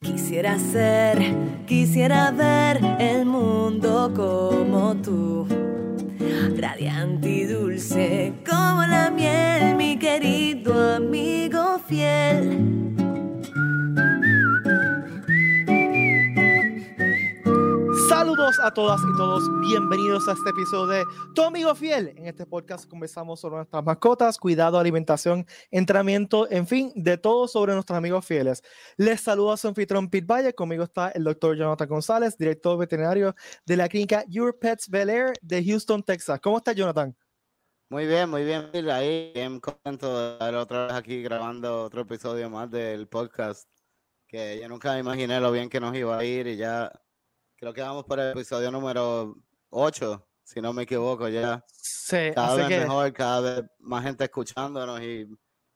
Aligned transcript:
Quisiera 0.00 0.58
ser, 0.58 1.18
quisiera 1.66 2.30
ver 2.30 2.80
el 3.00 3.26
mundo 3.26 4.12
como 4.14 4.94
tú, 4.96 5.46
radiante 6.56 7.28
y 7.28 7.44
dulce 7.44 8.32
como 8.48 8.82
la 8.86 9.10
miel, 9.10 9.74
mi 9.76 9.98
querido 9.98 10.94
amigo 10.96 11.80
fiel. 11.88 12.97
Saludos 18.08 18.58
a 18.62 18.72
todas 18.72 19.02
y 19.02 19.16
todos, 19.18 19.44
bienvenidos 19.60 20.28
a 20.28 20.32
este 20.32 20.48
episodio 20.48 20.86
de 20.86 21.04
Tu 21.34 21.42
Amigo 21.42 21.74
Fiel. 21.74 22.14
En 22.16 22.26
este 22.26 22.46
podcast 22.46 22.88
conversamos 22.88 23.38
sobre 23.38 23.56
nuestras 23.56 23.84
mascotas, 23.84 24.38
cuidado, 24.38 24.78
alimentación, 24.78 25.46
entrenamiento, 25.70 26.50
en 26.50 26.66
fin, 26.66 26.90
de 26.94 27.18
todo 27.18 27.46
sobre 27.46 27.74
nuestros 27.74 27.98
amigos 27.98 28.24
fieles. 28.24 28.62
Les 28.96 29.20
saluda 29.20 29.58
su 29.58 29.68
anfitrión 29.68 30.08
Pete 30.08 30.24
Valle, 30.26 30.54
conmigo 30.54 30.84
está 30.84 31.10
el 31.10 31.22
doctor 31.22 31.54
Jonathan 31.54 31.86
González, 31.86 32.38
director 32.38 32.78
veterinario 32.78 33.34
de 33.66 33.76
la 33.76 33.90
clínica 33.90 34.24
Your 34.26 34.58
Pets 34.58 34.88
Bel 34.88 35.10
Air 35.10 35.34
de 35.42 35.62
Houston, 35.62 36.02
Texas. 36.02 36.40
¿Cómo 36.40 36.56
está 36.56 36.72
Jonathan? 36.72 37.14
Muy 37.90 38.06
bien, 38.06 38.30
muy 38.30 38.42
bien. 38.42 38.70
Ahí 38.90 39.32
bien 39.34 39.60
contento 39.60 40.18
de 40.18 40.32
estar 40.32 40.54
otra 40.54 40.86
vez 40.86 40.94
aquí 40.94 41.22
grabando 41.22 41.84
otro 41.84 42.00
episodio 42.00 42.48
más 42.48 42.70
del 42.70 43.06
podcast, 43.06 43.68
que 44.26 44.58
yo 44.62 44.68
nunca 44.70 44.98
imaginé 44.98 45.40
lo 45.40 45.52
bien 45.52 45.68
que 45.68 45.78
nos 45.78 45.94
iba 45.94 46.16
a 46.16 46.24
ir 46.24 46.46
y 46.46 46.56
ya 46.56 46.90
Creo 47.58 47.74
que 47.74 47.80
vamos 47.80 48.04
por 48.04 48.20
el 48.20 48.30
episodio 48.30 48.70
número 48.70 49.34
8, 49.70 50.28
si 50.44 50.60
no 50.60 50.72
me 50.72 50.84
equivoco 50.84 51.28
ya. 51.28 51.64
Sí, 51.66 52.30
cada 52.32 52.54
vez 52.54 52.68
que... 52.68 52.78
mejor, 52.78 53.12
cada 53.12 53.40
vez 53.40 53.70
más 53.80 54.04
gente 54.04 54.22
escuchándonos 54.22 55.02
y 55.02 55.26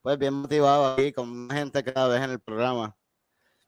pues 0.01 0.17
bien 0.17 0.33
motivado 0.33 0.93
aquí 0.93 1.11
con 1.11 1.27
más 1.27 1.57
gente 1.57 1.83
cada 1.83 2.07
vez 2.07 2.21
en 2.21 2.31
el 2.31 2.39
programa. 2.39 2.95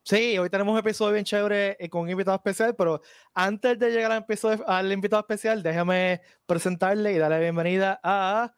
Sí, 0.02 0.38
hoy 0.38 0.50
tenemos 0.50 0.72
un 0.72 0.80
episodio 0.80 1.12
bien 1.12 1.26
chévere 1.26 1.76
eh, 1.78 1.90
con 1.90 2.04
un 2.04 2.10
invitado 2.10 2.38
especial, 2.38 2.74
pero 2.74 3.02
antes 3.34 3.78
de 3.78 3.91
llegar 3.91 4.14
al, 4.14 4.20
episodio, 4.20 4.63
al 4.66 4.90
invitado 4.93 5.20
especial, 5.20 5.62
déjame 5.62 6.21
presentarle 6.46 7.12
y 7.12 7.18
darle 7.18 7.36
la 7.36 7.41
bienvenida 7.41 7.99
a 8.02 8.55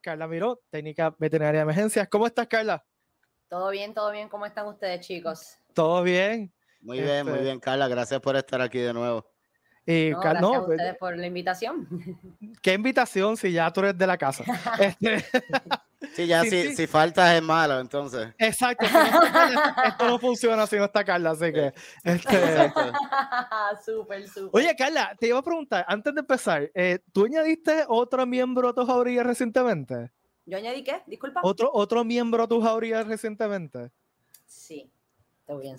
Carla 0.00 0.26
Miró, 0.26 0.62
técnica 0.68 1.14
veterinaria 1.16 1.60
de 1.60 1.62
emergencias. 1.62 2.08
¿Cómo 2.08 2.26
estás, 2.26 2.48
Carla? 2.48 2.84
Todo 3.48 3.70
bien, 3.70 3.94
todo 3.94 4.10
bien. 4.10 4.28
¿Cómo 4.28 4.46
están 4.46 4.66
ustedes, 4.66 5.06
chicos? 5.06 5.58
Todo 5.74 6.02
bien. 6.02 6.52
Muy 6.80 7.00
bien, 7.00 7.24
muy 7.24 7.34
este 7.34 7.44
bien, 7.44 7.60
Carla. 7.60 7.88
Gracias 7.88 8.20
por 8.20 8.36
estar 8.36 8.60
aquí 8.60 8.78
de 8.78 8.92
nuevo. 8.92 9.26
Y, 9.86 10.10
no, 10.10 10.20
gracias 10.20 10.44
a 10.44 10.66
pues, 10.66 10.78
ustedes 10.78 10.96
por 10.98 11.16
la 11.16 11.26
invitación. 11.26 11.88
¿Qué 12.62 12.74
invitación 12.74 13.36
si 13.36 13.52
ya 13.52 13.72
tú 13.72 13.80
eres 13.80 13.98
de 13.98 14.06
la 14.06 14.18
casa? 14.18 14.44
este... 14.78 15.24
Sí, 16.14 16.26
ya 16.26 16.42
si, 16.44 16.74
si 16.74 16.86
faltas 16.86 17.34
es 17.34 17.42
malo, 17.42 17.78
entonces. 17.78 18.32
Exacto. 18.38 18.86
esto 18.86 20.06
no 20.08 20.18
funciona 20.18 20.66
si 20.66 20.76
no 20.76 20.86
está 20.86 21.04
Carla, 21.04 21.32
así 21.32 21.52
que. 21.52 21.74
Este... 22.02 22.72
súper, 23.84 24.26
súper. 24.26 24.50
Oye, 24.50 24.74
Carla, 24.74 25.14
te 25.20 25.28
iba 25.28 25.38
a 25.38 25.42
preguntar, 25.42 25.84
antes 25.86 26.14
de 26.14 26.20
empezar, 26.20 26.70
eh, 26.74 27.00
¿tú 27.12 27.26
añadiste 27.26 27.84
otro 27.86 28.24
miembro 28.24 28.70
a 28.70 28.74
tu 28.74 28.86
jauría 28.86 29.22
recientemente? 29.22 30.10
¿Yo 30.46 30.56
añadí 30.56 30.82
qué? 30.82 31.02
Disculpa. 31.06 31.40
¿Otro, 31.44 31.70
otro 31.72 32.02
miembro 32.02 32.44
a 32.44 32.48
tu 32.48 32.62
jauría 32.62 33.02
recientemente? 33.02 33.90
Sí. 34.46 34.90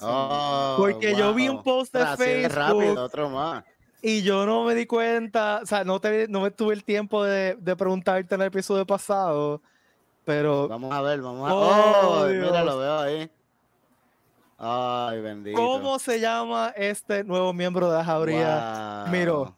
Oh, 0.02 0.76
Porque 0.78 1.16
yo 1.16 1.34
vi 1.34 1.48
un 1.48 1.64
post 1.64 1.94
de 1.94 2.06
Facebook. 2.18 2.56
Rápido, 2.56 3.04
otro 3.04 3.30
más. 3.30 3.64
Y 4.02 4.24
yo 4.24 4.46
no 4.46 4.64
me 4.64 4.74
di 4.74 4.86
cuenta, 4.86 5.60
o 5.62 5.66
sea, 5.66 5.84
no, 5.84 6.02
te, 6.02 6.28
no 6.28 6.42
me 6.42 6.50
tuve 6.50 6.74
el 6.74 6.84
tiempo 6.84 7.24
de, 7.24 7.56
de 7.56 7.76
preguntarte 7.76 8.34
en 8.34 8.42
el 8.42 8.48
episodio 8.48 8.86
pasado, 8.86 9.62
pero... 10.26 10.68
Vamos 10.68 10.92
a 10.92 11.02
ver, 11.02 11.22
vamos 11.22 11.50
a 11.50 11.54
ver. 12.26 12.44
Oh, 12.44 12.50
mira, 12.50 12.64
lo 12.64 12.80
veo 12.80 13.00
ahí. 13.00 13.32
Ay, 14.58 15.22
bendito. 15.22 15.58
¿Cómo 15.58 16.00
se 16.00 16.20
llama 16.20 16.74
este 16.76 17.24
nuevo 17.24 17.54
miembro 17.54 17.90
de 17.90 17.98
la 17.98 18.04
jauría? 18.04 19.06
Miro. 19.10 19.56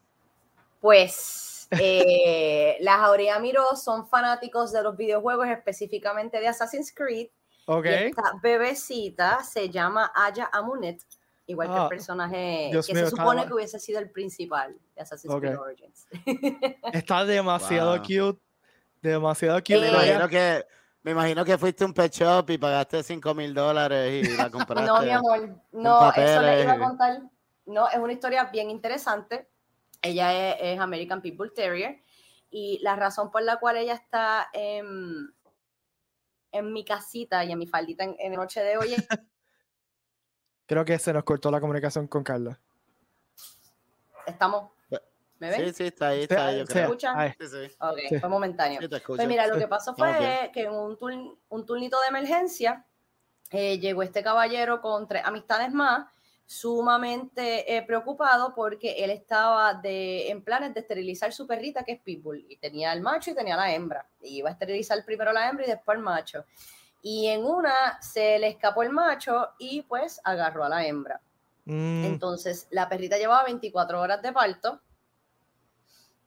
Pues 0.80 1.68
eh, 1.72 2.78
la 2.82 2.98
jauría 2.98 3.40
Miro 3.40 3.76
son 3.76 4.08
fanáticos 4.08 4.72
de 4.72 4.84
los 4.84 4.96
videojuegos, 4.96 5.48
específicamente 5.48 6.40
de 6.40 6.48
Assassin's 6.48 6.94
Creed. 6.94 7.28
Esta 7.68 8.34
bebecita 8.42 9.44
se 9.44 9.70
llama 9.70 10.12
Aya 10.16 10.50
Amunet, 10.52 11.02
igual 11.48 11.68
que 11.70 11.74
el 11.74 11.82
ah, 11.82 11.90
personaje 11.90 12.70
que 12.72 12.84
se 12.84 13.10
supone 13.10 13.46
que 13.46 13.54
hubiese 13.54 13.80
sido 13.80 14.00
el 14.00 14.10
principal 14.10 14.76
de 14.96 15.02
Assassin's 15.02 15.36
Creed 15.36 15.58
Origins. 15.58 16.08
Está 16.94 17.26
demasiado 17.26 17.98
cute. 18.02 18.40
Demasiado 19.02 19.60
cute. 19.60 19.80
Me 19.80 19.90
imagino, 19.90 20.30
que, 20.30 20.66
me 21.04 21.12
imagino 21.12 21.46
que 21.46 21.58
fuiste 21.58 21.84
a 21.84 21.88
un 21.88 21.94
pet 21.94 22.14
shop 22.14 22.50
y 22.50 22.58
pagaste 22.58 23.04
5 23.04 23.34
mil 23.34 23.54
dólares 23.54 24.26
y 24.26 24.38
la 24.38 24.50
compraste. 24.52 24.88
no, 24.88 25.02
mi 25.02 25.10
amor. 25.10 25.56
No, 25.72 26.12
eso 26.12 26.42
le 26.42 26.64
iba 26.64 26.74
a 26.74 26.80
contar. 26.80 27.22
No, 27.66 27.90
es 27.90 27.98
una 27.98 28.14
historia 28.14 28.46
bien 28.46 28.70
interesante. 28.70 29.50
Ella 30.02 30.58
es, 30.58 30.80
American 30.80 31.22
People 31.22 31.50
Terrier 31.50 32.02
y 32.50 32.80
la 32.82 32.96
razón 32.96 33.32
por 33.32 33.42
la 33.42 33.58
cual 33.58 33.78
ella 33.78 33.94
está 33.94 34.50
en 34.52 35.34
en 36.54 36.72
mi 36.72 36.86
casita 36.86 37.44
y 37.44 37.52
en 37.52 37.60
mi 37.60 37.68
faldita 37.68 38.06
en, 38.06 38.16
en 38.20 38.34
noche 38.34 38.62
de 38.64 38.78
hoy. 38.78 38.96
Creo 40.66 40.86
que 40.86 40.98
se 40.98 41.12
nos 41.12 41.24
cortó 41.24 41.52
la 41.52 41.60
comunicación 41.60 42.08
con 42.08 42.24
Carla. 42.24 42.60
¿Estamos? 44.26 44.72
¿Me 45.40 45.50
ven? 45.50 45.66
Sí, 45.66 45.74
sí, 45.74 45.84
está 45.88 46.10
ahí, 46.10 46.22
está 46.22 46.48
ahí. 46.48 46.66
¿Se 46.66 46.84
escucha? 46.84 47.36
Sí, 47.38 47.48
sí. 47.48 47.76
Ok, 47.80 48.20
fue 48.22 48.30
momentáneo. 48.30 48.80
pues 49.06 49.28
mira, 49.28 49.46
lo 49.48 49.58
que 49.58 49.68
pasó 49.68 49.94
fue 49.94 50.52
que 50.54 50.62
en 50.62 50.72
un, 50.72 50.98
un 51.50 51.66
turnito 51.66 52.00
de 52.00 52.08
emergencia 52.08 52.86
eh, 53.50 53.78
llegó 53.78 54.04
este 54.04 54.24
caballero 54.24 54.80
con 54.80 55.06
tres 55.08 55.24
amistades 55.26 55.72
más 55.74 56.08
sumamente 56.46 57.76
eh, 57.76 57.82
preocupado 57.84 58.54
porque 58.54 59.04
él 59.04 59.12
estaba 59.12 59.74
de, 59.76 60.30
en 60.30 60.44
planes 60.44 60.74
de 60.74 60.82
esterilizar 60.82 61.32
su 61.34 61.48
perrita 61.48 61.84
que 61.84 61.94
es 61.94 62.02
Pitbull 62.02 62.46
y 62.48 62.58
tenía 62.58 62.94
el 62.94 63.02
macho 63.02 63.32
y 63.32 63.36
tenía 63.36 63.56
la 63.56 63.74
hembra. 63.74 64.08
Y 64.22 64.38
iba 64.38 64.50
a 64.50 64.54
esterilizar 64.54 65.04
primero 65.06 65.32
la 65.32 65.50
hembra 65.50 65.66
y 65.66 65.70
después 65.70 65.98
el 65.98 66.04
macho. 66.04 66.46
Y 67.02 67.28
en 67.28 67.46
una 67.46 68.00
se 68.02 68.40
le 68.40 68.48
escapó 68.48 68.84
el 68.84 68.92
macho 68.92 69.50
y 69.58 69.82
pues 69.84 70.22
agarró 70.24 70.64
a 70.64 70.70
la 70.70 70.86
hembra. 70.86 71.22
Mm. 71.66 72.06
Entonces 72.06 72.68
la 72.72 72.90
perrita 72.90 73.18
llevaba 73.18 73.46
24 73.46 74.00
horas 74.00 74.22
de 74.22 74.32
parto 74.32 74.82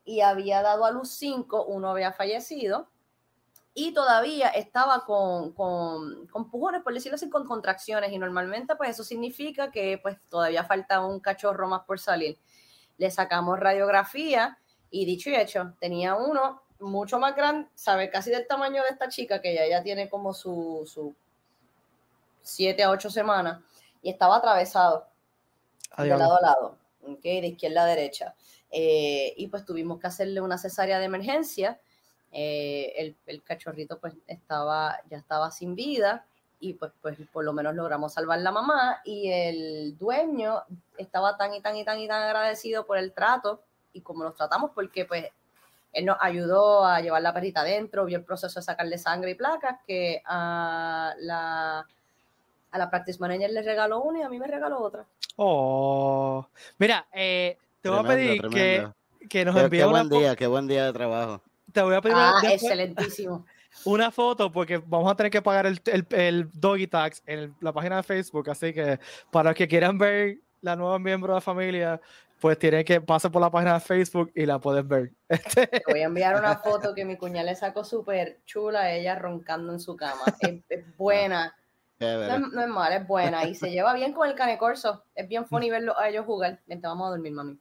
y 0.05 0.21
había 0.21 0.63
dado 0.63 0.85
a 0.85 0.91
luz 0.91 1.11
5, 1.11 1.67
uno 1.67 1.91
había 1.91 2.13
fallecido 2.13 2.89
y 3.79 3.93
todavía 3.93 4.49
estaba 4.49 5.05
con, 5.05 5.53
con, 5.53 6.27
con, 6.29 6.51
pujones, 6.51 6.83
por 6.83 6.95
decirlo 6.95 7.17
así, 7.17 7.29
con 7.29 7.45
contracciones 7.45 8.11
y 8.11 8.19
normalmente 8.19 8.75
pues 8.75 8.89
eso 8.89 9.05
significa 9.05 9.71
que 9.71 9.99
pues 10.03 10.17
todavía 10.31 10.65
falta 10.65 11.05
un 11.05 11.21
cachorro 11.21 11.69
más 11.69 11.83
por 11.85 12.01
salir. 12.01 12.39
Le 12.97 13.11
sacamos 13.11 13.61
radiografía 13.61 14.57
y 14.89 15.05
dicho 15.05 15.29
y 15.29 15.35
hecho, 15.35 15.75
tenía 15.79 16.15
uno 16.15 16.63
mucho 16.81 17.19
más 17.19 17.37
grande, 17.37 17.69
sabe, 17.75 18.09
casi 18.09 18.31
del 18.31 18.47
tamaño 18.47 18.83
de 18.83 18.89
esta 18.89 19.11
chica 19.11 19.43
que 19.43 19.55
ya, 19.55 19.69
ya 19.69 19.83
tiene 19.83 20.09
como 20.09 20.33
su, 20.33 20.91
su 20.91 21.15
siete 22.41 22.83
a 22.83 22.91
ocho 22.91 23.11
semanas 23.11 23.63
y 24.01 24.09
estaba 24.09 24.37
atravesado 24.37 25.07
de 25.99 26.07
lado 26.07 26.39
a 26.39 26.41
lado, 26.41 26.79
okay, 27.07 27.43
de 27.43 27.49
izquierda 27.49 27.83
a 27.83 27.87
derecha. 27.87 28.35
Eh, 28.71 29.35
y 29.37 29.49
pues 29.49 29.67
tuvimos 29.67 30.01
que 30.01 30.07
hacerle 30.07 30.41
una 30.41 30.57
cesárea 30.57 30.99
de 30.99 31.05
emergencia 31.05 31.79
eh, 32.39 33.15
el, 33.25 33.43
cachorrito 33.43 33.99
pues 33.99 34.13
estaba, 34.27 35.01
ya 35.09 35.17
estaba 35.17 35.51
sin 35.51 35.75
vida 35.75 36.27
y 36.61 36.75
pues, 36.75 36.93
pues 37.01 37.17
por 37.33 37.47
lo 37.47 37.55
menos 37.55 37.75
logramos 37.75 38.13
salvar 38.13 38.41
la 38.41 38.53
mamá 38.53 39.01
y 39.07 39.31
el 39.31 39.97
dueño 39.97 40.63
estaba 40.99 41.39
tan 41.39 41.55
y 41.55 41.63
tan 41.63 41.77
y 41.77 41.85
tan 41.87 41.99
y 41.99 42.07
tan 42.07 42.23
agradecido 42.23 42.85
por 42.85 42.99
el 42.99 43.13
trato 43.13 43.63
y 43.95 44.03
como 44.03 44.23
nos 44.23 44.35
tratamos 44.35 44.73
porque 44.75 45.07
pues 45.07 45.25
él 45.95 46.05
nos 46.05 46.19
ayudó 46.21 46.85
a 46.85 47.01
llevar 47.01 47.23
la 47.23 47.33
perrita 47.33 47.63
adentro, 47.63 48.05
vio 48.05 48.19
el 48.19 48.25
proceso 48.25 48.61
de 48.61 48.65
sacarle 48.65 48.99
sangre 48.99 49.31
y 49.31 49.35
placas 49.35 49.79
que 49.87 50.21
a 50.27 51.15
la 51.19 51.87
a 52.71 52.79
la 52.79 52.91
practice 52.91 53.19
manager 53.19 53.51
le 53.51 53.63
regaló 53.63 54.03
una 54.03 54.19
y 54.19 54.23
a 54.25 54.29
mí 54.29 54.39
me 54.39 54.47
regaló 54.47 54.83
otra. 54.83 55.07
Oh, 55.37 56.47
mira, 56.77 57.07
eh, 57.15 57.57
te 57.81 57.89
voy 57.89 58.01
a 58.01 58.03
pedir 58.03 58.43
que, 58.51 58.87
que 59.27 59.47
nos 59.47 59.57
envíe 59.57 59.79
qué 59.79 59.87
buen 59.87 60.11
día, 60.11 60.37
qué 60.37 60.47
buen 60.47 60.67
día 60.67 60.85
de 60.85 60.93
trabajo 60.93 61.41
te 61.77 61.83
voy 61.83 61.95
a 61.95 62.01
pedir 62.01 62.17
ah, 62.19 62.41
excelentísimo. 62.43 63.45
una 63.85 64.11
foto 64.11 64.51
porque 64.51 64.79
vamos 64.79 65.13
a 65.13 65.15
tener 65.15 65.31
que 65.31 65.43
pagar 65.43 65.67
el, 65.67 65.79
el, 66.11 66.51
doggy 66.55 66.87
tax 66.87 67.23
en 67.27 67.55
la 67.61 67.71
página 67.71 67.97
de 67.97 68.03
Facebook, 68.03 68.49
así 68.49 68.73
que 68.73 68.99
para 69.31 69.51
los 69.51 69.59
que 69.59 69.69
quieran 69.69 69.99
ver 69.99 70.39
la 70.63 70.75
nueva 70.75 70.99
miembro 70.99 71.35
de 71.35 71.37
la 71.37 71.41
familia, 71.43 72.01
pues 72.41 72.59
tienen 72.59 72.83
que 72.83 72.99
pasar 73.03 73.31
por 73.31 73.43
la 73.43 73.51
página 73.51 73.75
de 73.75 73.81
Facebook 73.81 74.33
y 74.35 74.47
la 74.47 74.59
puedes 74.59 74.89
ver. 74.89 75.13
Te 75.55 75.83
voy 75.87 76.01
a 76.01 76.05
enviar 76.05 76.39
una 76.39 76.57
foto 76.57 76.95
que 76.95 77.05
mi 77.05 77.19
cuñada 77.19 77.45
le 77.45 77.55
sacó 77.55 77.85
súper 77.85 78.39
chula, 78.47 78.91
ella 78.91 79.15
roncando 79.17 79.75
en 79.75 79.81
su 79.81 79.97
cama. 79.97 80.23
Es, 80.41 80.63
buena. 80.97 81.55
No 82.01 82.63
es, 82.63 82.69
mala, 82.69 82.97
es 82.97 83.07
buena. 83.07 83.45
Y 83.45 83.55
se 83.55 83.71
lleva 83.71 83.93
bien 83.93 84.15
con 84.15 84.27
el 84.27 84.35
cane 84.35 84.57
corso. 84.57 85.05
Es 85.15 85.29
bien 85.29 85.45
funny 85.45 85.69
verlo 85.69 85.99
a 85.99 86.09
ellos 86.09 86.25
jugar. 86.25 86.59
Vente, 86.67 86.87
vamos 86.87 87.09
a 87.09 87.11
dormir, 87.11 87.33
mami. 87.33 87.59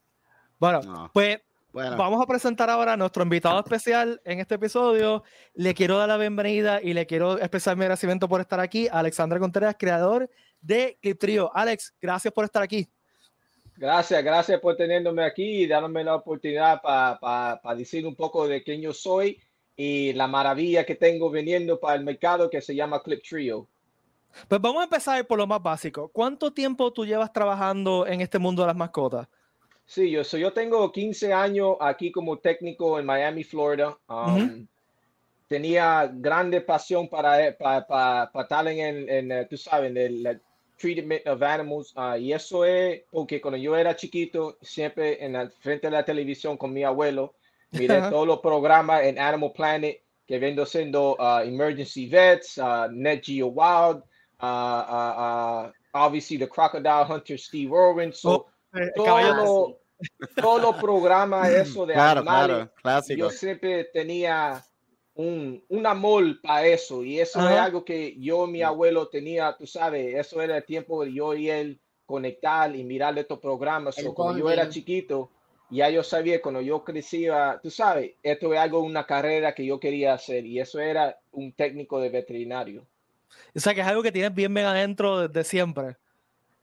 Bueno, 0.57 1.09
pues 1.13 1.41
Vamos 1.75 2.23
a 2.23 2.25
presentar 2.25 2.69
ahora 2.69 2.93
a 2.93 2.97
nuestro 2.97 3.21
invitado 3.21 3.59
especial 3.59 4.21
en 4.23 4.39
este 4.39 4.55
episodio. 4.55 5.23
Le 5.53 5.73
quiero 5.73 5.97
dar 5.97 6.07
la 6.07 6.15
bienvenida 6.15 6.81
y 6.81 6.93
le 6.93 7.05
quiero 7.05 7.37
expresar 7.37 7.75
mi 7.75 7.81
agradecimiento 7.81 8.29
por 8.29 8.39
estar 8.39 8.61
aquí 8.61 8.87
Alexandra 8.89 9.39
Contreras, 9.39 9.75
creador 9.77 10.29
de 10.61 10.97
Clip 11.01 11.19
Trio. 11.19 11.51
Alex, 11.53 11.93
gracias 12.01 12.33
por 12.33 12.45
estar 12.45 12.63
aquí. 12.63 12.87
Gracias, 13.75 14.23
gracias 14.23 14.57
por 14.61 14.77
teniéndome 14.77 15.25
aquí 15.25 15.63
y 15.63 15.67
dándome 15.67 16.05
la 16.05 16.15
oportunidad 16.15 16.81
para 16.81 17.59
decir 17.75 18.07
un 18.07 18.15
poco 18.15 18.47
de 18.47 18.63
quién 18.63 18.81
yo 18.81 18.93
soy 18.93 19.41
y 19.75 20.13
la 20.13 20.27
maravilla 20.27 20.85
que 20.85 20.95
tengo 20.95 21.29
viniendo 21.29 21.77
para 21.77 21.95
el 21.95 22.05
mercado 22.05 22.49
que 22.49 22.61
se 22.61 22.73
llama 22.73 23.03
Clip 23.03 23.21
Trio. 23.21 23.67
Pues 24.47 24.61
vamos 24.61 24.79
a 24.79 24.85
empezar 24.85 25.27
por 25.27 25.37
lo 25.37 25.45
más 25.45 25.61
básico. 25.61 26.07
¿Cuánto 26.07 26.53
tiempo 26.53 26.93
tú 26.93 27.05
llevas 27.05 27.33
trabajando 27.33 28.07
en 28.07 28.21
este 28.21 28.39
mundo 28.39 28.61
de 28.61 28.67
las 28.67 28.77
mascotas? 28.77 29.27
Sí, 29.85 30.09
yo, 30.09 30.23
yo 30.23 30.51
tengo 30.51 30.91
15 30.91 31.33
años 31.33 31.77
aquí 31.79 32.11
como 32.11 32.37
técnico 32.39 32.99
en 32.99 33.05
Miami, 33.05 33.43
Florida. 33.43 33.97
Um, 34.07 34.65
tenía 35.47 36.11
grande 36.11 36.61
pasión 36.61 37.07
para, 37.07 37.55
para, 37.55 37.85
para, 37.87 38.43
estar 38.43 38.67
en, 38.67 39.09
en, 39.09 39.31
eh, 39.31 39.45
tú 39.49 39.57
sabes, 39.57 39.91
en 39.91 39.97
el, 39.97 40.41
treatment 40.77 41.25
of 41.27 41.41
animals. 41.41 41.93
Uh, 41.95 42.17
y 42.17 42.33
eso 42.33 42.65
es 42.65 43.03
porque 43.11 43.39
cuando 43.39 43.57
yo 43.57 43.75
era 43.75 43.95
chiquito, 43.95 44.57
siempre 44.61 45.23
en 45.23 45.33
la 45.33 45.49
frente 45.49 45.87
de 45.87 45.91
la 45.91 46.03
televisión 46.03 46.57
con 46.57 46.73
mi 46.73 46.83
abuelo, 46.83 47.35
miré 47.71 48.01
todos 48.09 48.27
los 48.27 48.39
programas 48.39 49.03
en 49.03 49.19
Animal 49.19 49.51
Planet 49.53 50.01
que 50.27 50.39
vendo 50.39 50.65
siendo 50.65 51.15
uh, 51.15 51.41
Emergency 51.43 52.07
Vets, 52.07 52.57
uh, 52.57 52.87
Net 52.91 53.23
Geo 53.23 53.47
Wild, 53.47 54.03
obviously 55.93 56.37
the 56.37 56.47
Crocodile 56.47 57.05
Hunter 57.05 57.37
Steve 57.37 57.71
Irwin. 57.71 58.11
So, 58.11 58.29
oh, 58.29 58.47
eh, 58.75 58.91
todos 60.35 60.61
los 60.61 60.75
programas 60.75 61.49
eso 61.49 61.85
de 61.85 61.95
animales, 61.95 62.69
yo 63.15 63.29
siempre 63.29 63.85
tenía 63.85 64.63
un, 65.15 65.63
un 65.69 65.85
amor 65.85 66.41
para 66.41 66.65
eso 66.65 67.03
y 67.03 67.19
eso 67.19 67.39
es 67.39 67.55
algo 67.57 67.85
que 67.85 68.15
yo 68.19 68.45
mi 68.47 68.61
abuelo 68.61 69.07
tenía, 69.07 69.55
tú 69.57 69.65
sabes, 69.65 70.15
eso 70.15 70.41
era 70.41 70.57
el 70.57 70.65
tiempo 70.65 71.03
de 71.03 71.13
yo 71.13 71.33
y 71.33 71.49
él 71.49 71.79
conectar 72.05 72.75
y 72.75 72.83
mirar 72.83 73.17
estos 73.17 73.39
programas. 73.39 73.95
cuando 74.13 74.39
yo 74.39 74.49
era 74.49 74.69
chiquito, 74.69 75.31
ya 75.69 75.89
yo 75.89 76.03
sabía 76.03 76.41
cuando 76.41 76.61
yo 76.61 76.83
crecía, 76.83 77.59
tú 77.63 77.71
sabes, 77.71 78.11
esto 78.21 78.53
es 78.53 78.59
algo, 78.59 78.81
una 78.81 79.05
carrera 79.05 79.55
que 79.55 79.65
yo 79.65 79.79
quería 79.79 80.13
hacer 80.13 80.45
y 80.45 80.59
eso 80.59 80.79
era 80.79 81.17
un 81.31 81.51
técnico 81.53 81.99
de 81.99 82.09
veterinario. 82.09 82.85
O 83.55 83.59
sea, 83.59 83.73
que 83.73 83.81
es 83.81 83.87
algo 83.87 84.03
que 84.03 84.11
tienes 84.11 84.33
bien 84.33 84.53
bien 84.53 84.65
adentro 84.65 85.27
desde 85.27 85.43
siempre. 85.43 85.97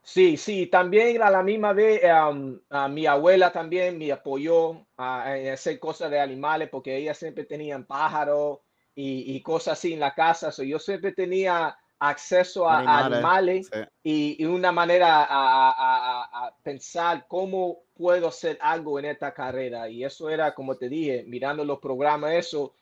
Sí, 0.05 0.35
sí, 0.35 0.67
también 0.67 1.21
a 1.21 1.31
la 1.31 1.41
misma 1.41 1.71
vez 1.71 2.01
um, 2.03 2.59
a 2.69 2.89
mi 2.89 3.05
abuela 3.05 3.53
también 3.53 3.97
me 3.97 4.11
apoyó 4.11 4.85
a, 4.97 5.33
hacer 5.53 5.79
cosas 5.79 6.11
de 6.11 6.19
animales 6.19 6.67
porque 6.69 6.97
ella 6.97 7.13
siempre 7.13 7.45
tenía 7.45 7.79
pájaros 7.79 8.59
y, 8.95 9.41
cosas 9.41 9.79
así 9.79 9.93
en 9.93 10.01
la 10.01 10.13
casa. 10.13 10.51
So 10.51 10.63
yo 10.63 10.77
siempre 10.77 11.13
tenía 11.13 11.77
acceso 11.99 12.69
a 12.69 13.05
animales, 13.05 13.71
y, 14.03 14.43
una 14.43 14.73
manera 14.73 15.25
a, 15.29 16.53
pensar 16.63 17.25
cómo 17.29 17.83
puedo 17.95 18.27
hacer 18.27 18.57
algo 18.61 18.99
en 18.99 19.05
esta 19.05 19.33
carrera. 19.33 19.87
Y 19.89 20.03
eso 20.03 20.29
era, 20.29 20.53
como 20.53 20.75
te 20.75 20.89
dije, 20.89 21.23
mirando 21.27 21.63
los 21.63 21.79
programas, 21.79 22.33
eso, 22.33 22.73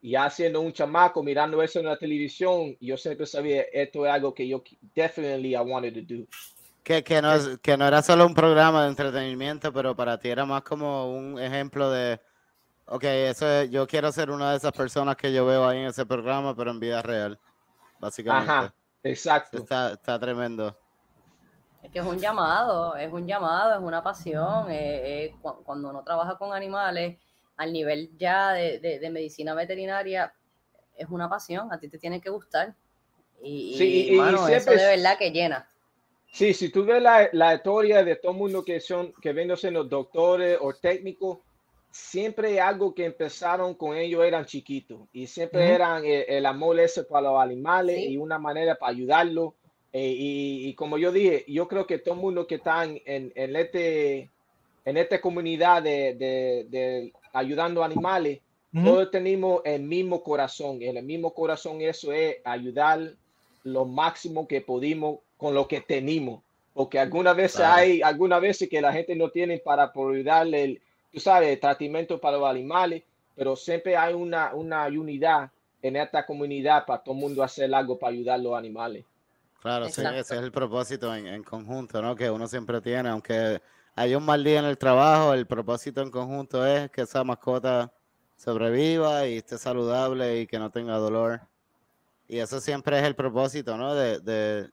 y 0.00 0.14
haciendo 0.14 0.62
un 0.62 0.72
chamaco, 0.72 1.22
mirando 1.22 1.62
eso 1.62 1.78
en 1.78 1.86
la 1.86 1.98
televisión, 1.98 2.74
yo 2.80 2.96
siempre 2.96 3.26
sabía, 3.26 3.62
esto 3.70 4.06
es 4.06 4.12
algo 4.12 4.32
que 4.32 4.48
yo 4.48 4.62
definitely 4.94 5.54
I 5.54 5.60
wanted 5.60 5.94
to 5.94 6.14
do. 6.14 6.26
Que, 6.82 7.04
que, 7.04 7.20
no, 7.20 7.32
que 7.60 7.76
no 7.76 7.86
era 7.86 8.02
solo 8.02 8.26
un 8.26 8.34
programa 8.34 8.82
de 8.82 8.88
entretenimiento, 8.88 9.72
pero 9.72 9.94
para 9.94 10.18
ti 10.18 10.28
era 10.28 10.44
más 10.46 10.62
como 10.62 11.12
un 11.14 11.38
ejemplo 11.38 11.90
de, 11.90 12.20
ok, 12.86 13.04
eso 13.04 13.64
yo 13.64 13.86
quiero 13.86 14.10
ser 14.12 14.30
una 14.30 14.50
de 14.50 14.56
esas 14.56 14.72
personas 14.72 15.16
que 15.16 15.32
yo 15.32 15.46
veo 15.46 15.66
ahí 15.66 15.78
en 15.78 15.86
ese 15.86 16.06
programa, 16.06 16.54
pero 16.56 16.70
en 16.70 16.80
vida 16.80 17.02
real, 17.02 17.38
básicamente. 17.98 18.50
Ajá, 18.50 18.74
exacto. 19.02 19.58
Está, 19.58 19.92
está 19.92 20.18
tremendo. 20.18 20.76
Es 21.82 21.90
que 21.90 22.00
es 22.00 22.04
un 22.04 22.18
llamado, 22.18 22.96
es 22.96 23.12
un 23.12 23.26
llamado, 23.26 23.74
es 23.74 23.80
una 23.80 24.02
pasión. 24.02 24.70
Eh, 24.70 25.24
eh, 25.24 25.36
cuando 25.64 25.90
uno 25.90 26.02
trabaja 26.02 26.36
con 26.36 26.52
animales 26.52 27.18
al 27.56 27.72
nivel 27.72 28.10
ya 28.18 28.52
de, 28.52 28.78
de, 28.78 29.10
medicina 29.10 29.54
veterinaria, 29.54 30.34
es 30.96 31.08
una 31.08 31.28
pasión, 31.28 31.72
a 31.72 31.78
ti 31.78 31.88
te 31.88 31.98
tiene 31.98 32.20
que 32.20 32.30
gustar. 32.30 32.74
Y, 33.42 33.76
sí, 33.78 34.08
y, 34.12 34.18
eso 34.52 34.70
de 34.70 34.76
verdad 34.76 35.16
que 35.18 35.30
llena. 35.30 35.69
Sí, 36.32 36.54
si 36.54 36.68
tú 36.70 36.84
ves 36.84 37.02
la, 37.02 37.28
la, 37.32 37.54
historia 37.54 38.04
de 38.04 38.16
todo 38.16 38.32
el 38.32 38.38
mundo 38.38 38.64
que 38.64 38.80
son, 38.80 39.12
que 39.20 39.32
ven 39.32 39.54
siendo 39.56 39.84
doctores 39.84 40.58
o 40.60 40.72
técnicos, 40.72 41.38
siempre 41.90 42.60
algo 42.60 42.94
que 42.94 43.04
empezaron 43.04 43.74
con 43.74 43.96
ellos 43.96 44.24
eran 44.24 44.44
chiquitos 44.46 45.00
y 45.12 45.26
siempre 45.26 45.74
eran 45.74 46.04
eh, 46.04 46.24
el, 46.28 46.46
amor 46.46 46.78
ese 46.78 47.02
para 47.02 47.30
los 47.30 47.40
animales 47.40 47.98
y 47.98 48.16
una 48.16 48.38
manera 48.38 48.76
para 48.76 48.92
ayudarlos. 48.92 49.54
Eh, 49.92 50.14
y, 50.16 50.74
como 50.74 50.98
yo 50.98 51.10
dije, 51.10 51.44
yo 51.48 51.66
creo 51.66 51.84
que 51.84 51.98
todo 51.98 52.14
el 52.14 52.20
mundo 52.20 52.46
que 52.46 52.56
está 52.56 52.84
en, 52.84 53.02
en, 53.04 53.56
este, 53.56 54.30
en 54.84 54.96
esta 54.96 55.20
comunidad 55.20 55.82
de, 55.82 56.14
de, 56.14 56.66
de 56.68 57.12
ayudando 57.32 57.82
animales, 57.82 58.38
todos 58.72 59.10
tenemos 59.10 59.62
el 59.64 59.82
mismo 59.82 60.22
corazón. 60.22 60.80
el 60.80 61.02
mismo 61.02 61.34
corazón 61.34 61.80
eso 61.80 62.12
es 62.12 62.36
ayudar 62.44 63.14
lo 63.64 63.84
máximo 63.84 64.46
que 64.46 64.60
pudimos 64.60 65.18
con 65.40 65.54
lo 65.54 65.66
que 65.66 65.80
tenemos. 65.80 66.42
Porque 66.74 66.98
algunas 66.98 67.34
veces 67.34 67.60
hay, 67.60 68.02
algunas 68.02 68.40
veces 68.40 68.68
que 68.68 68.80
la 68.80 68.92
gente 68.92 69.16
no 69.16 69.30
tiene 69.30 69.58
para 69.58 69.90
darle 70.22 70.64
el, 70.64 70.82
tú 71.10 71.18
sabes, 71.18 71.58
tratamiento 71.58 72.20
para 72.20 72.36
los 72.36 72.48
animales, 72.48 73.02
pero 73.34 73.56
siempre 73.56 73.96
hay 73.96 74.12
una, 74.14 74.54
una 74.54 74.86
unidad 74.86 75.50
en 75.82 75.96
esta 75.96 76.26
comunidad 76.26 76.84
para 76.84 77.02
todo 77.02 77.14
el 77.14 77.20
mundo 77.22 77.42
hacer 77.42 77.74
algo 77.74 77.98
para 77.98 78.12
ayudar 78.12 78.34
a 78.38 78.42
los 78.42 78.54
animales. 78.54 79.04
Claro, 79.60 79.88
sí, 79.88 80.02
ese 80.02 80.36
es 80.36 80.42
el 80.42 80.52
propósito 80.52 81.14
en, 81.14 81.26
en, 81.26 81.42
conjunto, 81.42 82.00
¿no? 82.00 82.14
Que 82.14 82.30
uno 82.30 82.46
siempre 82.46 82.80
tiene, 82.80 83.08
aunque 83.08 83.60
hay 83.96 84.14
un 84.14 84.24
mal 84.24 84.44
día 84.44 84.60
en 84.60 84.66
el 84.66 84.78
trabajo, 84.78 85.34
el 85.34 85.46
propósito 85.46 86.02
en 86.02 86.10
conjunto 86.10 86.66
es 86.66 86.90
que 86.90 87.02
esa 87.02 87.24
mascota 87.24 87.92
sobreviva 88.36 89.26
y 89.26 89.38
esté 89.38 89.58
saludable 89.58 90.40
y 90.40 90.46
que 90.46 90.58
no 90.58 90.70
tenga 90.70 90.96
dolor. 90.96 91.40
Y 92.28 92.38
eso 92.38 92.60
siempre 92.60 92.98
es 92.98 93.04
el 93.04 93.16
propósito, 93.16 93.76
¿no? 93.76 93.94
De, 93.94 94.20
de, 94.20 94.70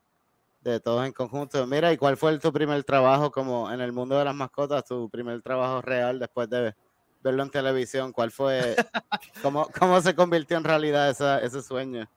de 0.72 0.80
todos 0.80 1.06
en 1.06 1.14
conjunto. 1.14 1.66
Mira, 1.66 1.92
¿y 1.92 1.98
cuál 1.98 2.18
fue 2.18 2.38
tu 2.40 2.52
primer 2.52 2.84
trabajo 2.84 3.32
como 3.32 3.72
en 3.72 3.82
el 3.82 3.92
mundo 3.92 4.18
de 4.18 4.26
las 4.26 4.36
mascotas, 4.36 4.86
tu 4.86 5.10
primer 5.10 5.42
trabajo 5.42 5.82
real 5.82 6.20
después 6.20 6.50
de 6.50 6.74
verlo 7.22 7.44
en 7.44 7.50
televisión? 7.50 8.12
¿Cuál 8.12 8.32
fue, 8.32 8.76
cómo, 9.42 9.68
cómo 9.78 10.02
se 10.02 10.16
convirtió 10.16 10.58
en 10.58 10.64
realidad 10.64 11.10
esa, 11.10 11.40
ese 11.40 11.62
sueño? 11.62 12.08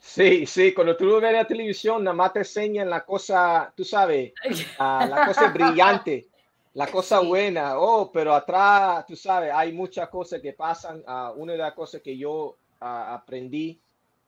Sí, 0.00 0.46
sí, 0.46 0.72
cuando 0.72 0.96
tú 0.96 1.20
ves 1.20 1.32
la 1.32 1.44
televisión, 1.44 2.02
nada 2.02 2.16
más 2.16 2.32
te 2.32 2.38
enseñan 2.38 2.88
la 2.88 3.04
cosa, 3.04 3.72
tú 3.76 3.84
sabes, 3.84 4.32
uh, 4.80 5.06
la 5.06 5.24
cosa 5.26 5.48
brillante, 5.48 6.28
la 6.74 6.86
cosa 6.86 7.20
buena, 7.20 7.78
oh, 7.78 8.10
pero 8.10 8.34
atrás, 8.34 9.04
tú 9.06 9.16
sabes, 9.16 9.52
hay 9.52 9.72
muchas 9.72 10.08
cosas 10.08 10.40
que 10.40 10.52
pasan. 10.52 11.02
Uh, 11.06 11.32
una 11.36 11.52
de 11.52 11.58
las 11.58 11.74
cosas 11.74 12.00
que 12.00 12.16
yo 12.16 12.56
uh, 12.80 12.84
aprendí 12.84 13.78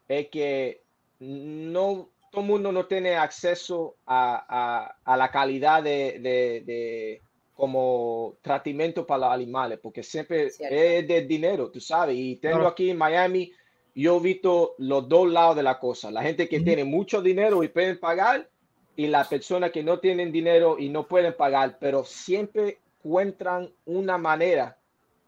es 0.08 0.28
que 0.28 0.82
no 1.20 2.08
todo 2.30 2.42
el 2.42 2.48
mundo 2.48 2.72
no 2.72 2.86
tiene 2.86 3.16
acceso 3.16 3.96
a, 4.06 4.44
a, 4.48 4.96
a 5.04 5.16
la 5.16 5.30
calidad 5.30 5.82
de, 5.82 6.18
de, 6.20 6.62
de, 6.64 7.22
como 7.54 8.36
tratamiento 8.40 9.04
para 9.06 9.26
los 9.26 9.34
animales, 9.34 9.78
porque 9.82 10.02
siempre 10.02 10.46
es 10.46 11.08
de 11.08 11.26
dinero, 11.26 11.70
tú 11.70 11.80
sabes. 11.80 12.16
Y 12.16 12.36
tengo 12.36 12.66
aquí 12.66 12.90
en 12.90 12.98
Miami, 12.98 13.52
yo 13.94 14.16
he 14.18 14.20
visto 14.20 14.74
los 14.78 15.08
dos 15.08 15.28
lados 15.28 15.56
de 15.56 15.64
la 15.64 15.78
cosa. 15.78 16.10
La 16.10 16.22
gente 16.22 16.48
que 16.48 16.60
tiene 16.60 16.84
mucho 16.84 17.20
dinero 17.20 17.62
y 17.64 17.68
pueden 17.68 17.98
pagar, 17.98 18.48
y 18.96 19.08
las 19.08 19.28
personas 19.28 19.72
que 19.72 19.82
no 19.82 19.98
tienen 19.98 20.30
dinero 20.30 20.76
y 20.78 20.88
no 20.88 21.06
pueden 21.06 21.34
pagar, 21.36 21.78
pero 21.80 22.04
siempre 22.04 22.78
encuentran 22.98 23.72
una 23.86 24.18
manera 24.18 24.78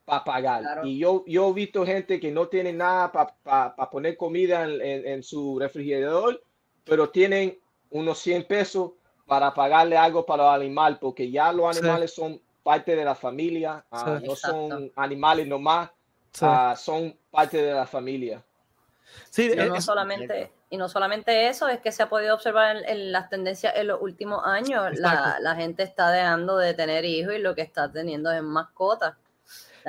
para 0.04 0.24
pagar. 0.24 0.86
Y 0.86 0.98
yo, 0.98 1.24
yo 1.26 1.50
he 1.50 1.52
visto 1.52 1.84
gente 1.84 2.20
que 2.20 2.30
no 2.30 2.48
tiene 2.48 2.72
nada 2.72 3.10
para 3.10 3.90
poner 3.90 4.16
comida 4.16 4.64
en, 4.64 5.06
en 5.06 5.22
su 5.22 5.58
refrigerador 5.58 6.42
pero 6.84 7.10
tienen 7.10 7.58
unos 7.90 8.18
100 8.18 8.46
pesos 8.46 8.92
para 9.26 9.52
pagarle 9.54 9.96
algo 9.96 10.26
para 10.26 10.44
los 10.44 10.54
animales, 10.54 10.98
porque 11.00 11.30
ya 11.30 11.52
los 11.52 11.76
animales 11.76 12.14
son 12.14 12.40
parte 12.62 12.94
de 12.94 13.04
la 13.04 13.14
familia, 13.14 13.84
ah, 13.90 14.20
no 14.22 14.36
son 14.36 14.92
animales 14.96 15.46
nomás, 15.46 15.90
ah, 16.40 16.74
son 16.76 17.16
parte 17.30 17.62
de 17.62 17.72
la 17.72 17.86
familia. 17.86 18.42
Sí, 19.30 19.50
y 19.52 19.56
no, 19.56 19.80
solamente, 19.80 20.52
y 20.70 20.76
no 20.76 20.88
solamente 20.88 21.48
eso, 21.48 21.68
es 21.68 21.80
que 21.80 21.92
se 21.92 22.02
ha 22.02 22.08
podido 22.08 22.34
observar 22.34 22.76
en, 22.86 23.12
las 23.12 23.28
tendencias 23.28 23.74
en 23.76 23.88
los 23.88 24.00
últimos 24.00 24.42
años. 24.44 24.98
La, 24.98 25.36
la, 25.40 25.54
gente 25.54 25.82
está 25.82 26.10
dejando 26.10 26.56
de 26.56 26.72
tener 26.72 27.04
hijos 27.04 27.34
y 27.34 27.38
lo 27.38 27.54
que 27.54 27.62
está 27.62 27.90
teniendo 27.90 28.32
es 28.32 28.42
mascotas. 28.42 29.14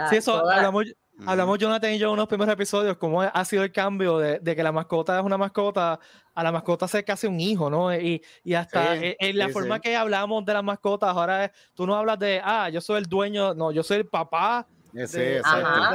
Sí, 0.09 0.17
eso 0.17 0.35
hablamos, 0.49 0.85
Hablamos 1.25 1.59
Jonathan 1.59 1.93
y 1.93 1.99
yo 1.99 2.07
en 2.07 2.13
unos 2.13 2.27
primeros 2.27 2.53
episodios, 2.53 2.97
cómo 2.97 3.21
ha 3.21 3.45
sido 3.45 3.63
el 3.63 3.71
cambio 3.71 4.17
de, 4.17 4.39
de, 4.39 4.55
que 4.55 4.63
la 4.63 4.71
mascota 4.71 5.19
es 5.19 5.23
una 5.23 5.37
mascota 5.37 5.99
a 6.33 6.43
la 6.43 6.51
mascota 6.51 6.87
ser 6.87 7.05
casi 7.05 7.27
un 7.27 7.39
hijo, 7.39 7.69
¿no? 7.69 7.95
Y, 7.95 8.23
y 8.43 8.53
hasta 8.55 8.95
en, 8.97 9.37
la 9.37 9.49
forma 9.49 9.79
que 9.79 9.95
hablamos 9.95 10.43
de 10.43 10.53
las 10.53 10.63
mascotas, 10.63 11.09
ahora 11.09 11.45
es, 11.45 11.51
tú 11.73 11.85
no 11.85 11.95
hablas 11.95 12.17
de, 12.19 12.41
ah, 12.43 12.69
yo 12.69 12.81
soy 12.81 12.97
el 12.97 13.05
dueño, 13.05 13.53
no, 13.53 13.71
yo 13.71 13.83
soy 13.83 13.97
el 13.97 14.07
papá 14.07 14.67
de, 14.93 15.41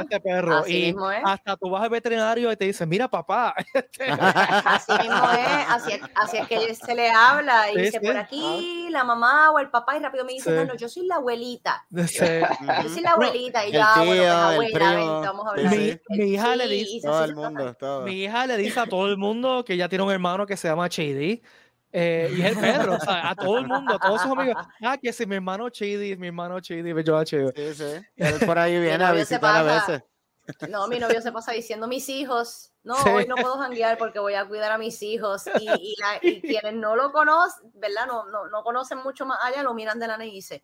este 0.01 0.19
perro. 0.19 0.67
y 0.67 0.93
hasta 1.23 1.55
tú 1.55 1.69
vas 1.69 1.83
al 1.83 1.89
veterinario 1.89 2.51
y 2.51 2.55
te 2.57 2.65
dice, 2.65 2.85
mira 2.85 3.09
papá. 3.09 3.55
así 4.65 4.91
mismo 4.91 5.31
es, 5.31 5.65
así 5.69 5.93
es, 5.93 6.01
así 6.15 6.37
es 6.37 6.47
que 6.47 6.75
se 6.75 6.95
le 6.95 7.09
habla 7.09 7.71
y 7.71 7.81
dice, 7.81 8.01
por 8.01 8.17
aquí 8.17 8.87
la 8.91 9.03
mamá 9.03 9.51
o 9.51 9.59
el 9.59 9.69
papá 9.69 9.97
y 9.97 10.01
rápido 10.01 10.25
me 10.25 10.33
dice, 10.33 10.51
no, 10.51 10.65
no, 10.65 10.75
yo 10.75 10.89
soy 10.89 11.07
la 11.07 11.15
abuelita. 11.15 11.85
Yo 11.89 12.07
soy 12.07 13.01
la 13.01 13.11
abuelita 13.11 13.65
y 13.65 13.71
ya, 13.71 13.93
bueno, 13.97 14.55
pues, 14.57 14.75
abuela, 14.75 15.19
vamos 15.21 15.47
a 15.47 15.49
hablar. 15.51 15.75
Mi, 15.75 15.99
mi 16.09 16.33
hija 16.33 16.55
le 16.55 16.67
dice, 16.67 17.07
todo 17.07 17.23
el 17.23 17.35
mundo, 17.35 17.73
todo. 17.75 18.01
mi 18.01 18.23
hija 18.23 18.47
le 18.47 18.57
dice 18.57 18.79
a 18.81 18.85
todo 18.85 19.07
el 19.07 19.17
mundo 19.17 19.63
que 19.63 19.77
ya 19.77 19.87
tiene 19.87 20.03
un 20.03 20.11
hermano 20.11 20.45
que 20.45 20.57
se 20.57 20.67
llama 20.67 20.89
Chidi 20.89 21.41
eh, 21.91 22.31
y 22.35 22.41
es 22.41 22.51
el 22.51 22.59
perro, 22.59 22.95
o 22.95 22.99
sea, 22.99 23.29
a 23.29 23.35
todo 23.35 23.57
el 23.57 23.67
mundo, 23.67 23.95
a 23.95 23.99
todos 23.99 24.21
sus 24.21 24.31
amigos. 24.31 24.55
Ah, 24.81 24.97
que 24.97 25.11
si 25.11 25.25
mi 25.25 25.35
hermano 25.35 25.69
Chidi, 25.69 26.15
mi 26.15 26.27
hermano 26.27 26.59
Chidi, 26.59 26.93
yo 27.03 27.17
a 27.17 27.25
Chidi. 27.25 27.49
Sí, 27.55 27.73
sí. 27.73 28.05
Él 28.15 28.39
por 28.45 28.57
ahí 28.57 28.79
viene 28.79 29.03
a 29.03 29.11
visitar 29.11 29.55
a 29.55 29.63
veces. 29.63 30.03
No, 30.69 30.87
mi 30.87 30.99
novio 30.99 31.21
se 31.21 31.31
pasa 31.31 31.51
diciendo 31.51 31.87
mis 31.87 32.09
hijos. 32.09 32.71
No, 32.83 32.95
hoy 33.13 33.27
no 33.27 33.35
puedo 33.35 33.57
janguear 33.57 33.97
porque 33.97 34.19
voy 34.19 34.33
a 34.33 34.45
cuidar 34.47 34.71
a 34.71 34.77
mis 34.77 35.01
hijos. 35.03 35.43
Y, 35.59 35.69
y, 35.69 35.95
la, 35.99 36.19
y 36.21 36.41
quienes 36.41 36.73
no 36.73 36.95
lo 36.95 37.11
conocen, 37.11 37.71
¿verdad? 37.75 38.07
No, 38.07 38.25
no, 38.25 38.47
no 38.47 38.63
conocen 38.63 38.99
mucho 38.99 39.25
más 39.25 39.39
allá, 39.43 39.63
lo 39.63 39.73
miran 39.73 39.99
de 39.99 40.07
la 40.07 40.25
y 40.25 40.31
dice, 40.31 40.63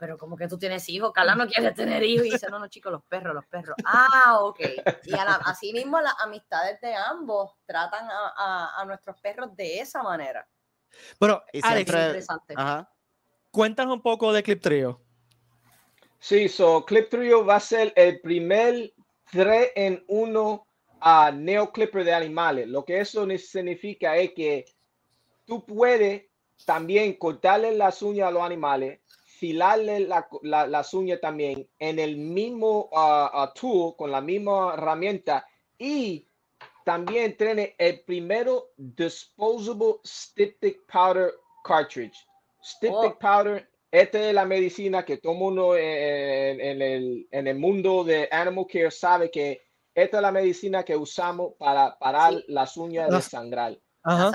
pero 0.00 0.16
como 0.16 0.34
que 0.34 0.48
tú 0.48 0.58
tienes 0.58 0.88
hijos, 0.88 1.12
Carla 1.12 1.34
no 1.34 1.46
quiere 1.46 1.72
tener 1.72 2.02
hijos 2.02 2.26
y 2.26 2.30
dice, 2.30 2.48
no, 2.50 2.58
no, 2.58 2.66
chicos, 2.68 2.90
los 2.90 3.04
perros, 3.04 3.34
los 3.34 3.46
perros. 3.46 3.76
Ah, 3.84 4.38
ok. 4.40 4.60
Y 5.04 5.12
así 5.44 5.72
mismo 5.74 6.00
las 6.00 6.14
amistades 6.20 6.80
de 6.80 6.94
ambos 6.94 7.52
tratan 7.66 8.08
a, 8.10 8.82
nuestros 8.86 9.20
perros 9.20 9.54
de 9.54 9.80
esa 9.80 10.02
manera. 10.02 10.48
Bueno, 11.20 11.42
Alex, 11.62 11.88
interesante. 11.88 12.54
cuéntanos 13.50 13.94
un 13.94 14.02
poco 14.02 14.32
de 14.32 14.42
Clip 14.42 14.60
Trio. 14.60 15.00
Sí, 16.18 16.48
so 16.48 16.84
Clip 16.84 17.08
Trio 17.08 17.44
va 17.44 17.56
a 17.56 17.60
ser 17.60 17.92
el 17.94 18.20
primer 18.20 18.92
3 19.30 19.72
en 19.76 20.04
1 20.08 20.66
a 21.00 21.30
Neo 21.30 21.70
Clipper 21.70 22.04
de 22.04 22.14
animales. 22.14 22.66
Lo 22.68 22.84
que 22.84 23.00
eso 23.00 23.26
significa 23.38 24.16
es 24.16 24.32
que 24.34 24.64
tú 25.44 25.64
puedes 25.64 26.24
también 26.64 27.14
cortarle 27.14 27.72
las 27.72 28.02
uñas 28.02 28.28
a 28.28 28.30
los 28.30 28.42
animales 28.42 29.00
filarle 29.40 30.00
la, 30.00 30.28
las 30.42 30.92
uñas 30.92 31.18
también 31.18 31.66
en 31.78 31.98
el 31.98 32.18
mismo 32.18 32.90
uh, 32.92 33.46
tool, 33.58 33.96
con 33.96 34.10
la 34.10 34.20
misma 34.20 34.74
herramienta 34.74 35.46
y 35.78 36.28
también 36.84 37.38
tiene 37.38 37.74
el 37.78 38.02
primero 38.02 38.72
disposable 38.76 39.94
styptic 40.04 40.80
powder 40.92 41.32
cartridge. 41.64 42.26
Styptic 42.62 43.16
oh. 43.16 43.18
powder, 43.18 43.66
esta 43.90 44.28
es 44.28 44.34
la 44.34 44.44
medicina 44.44 45.06
que 45.06 45.16
todo 45.16 45.32
mundo 45.32 45.74
en, 45.74 46.60
el, 46.60 47.26
en, 47.30 47.46
el, 47.46 47.58
mundo 47.58 48.04
de 48.04 48.28
animal 48.30 48.66
care 48.70 48.90
sabe 48.90 49.30
que 49.30 49.62
esta 49.94 50.18
es 50.18 50.22
la 50.22 50.32
medicina 50.32 50.84
que 50.84 50.96
usamos 50.96 51.54
para 51.58 51.98
parar 51.98 52.34
las 52.48 52.76
uñas 52.76 53.08
de 53.08 53.22
sangrar. 53.22 53.72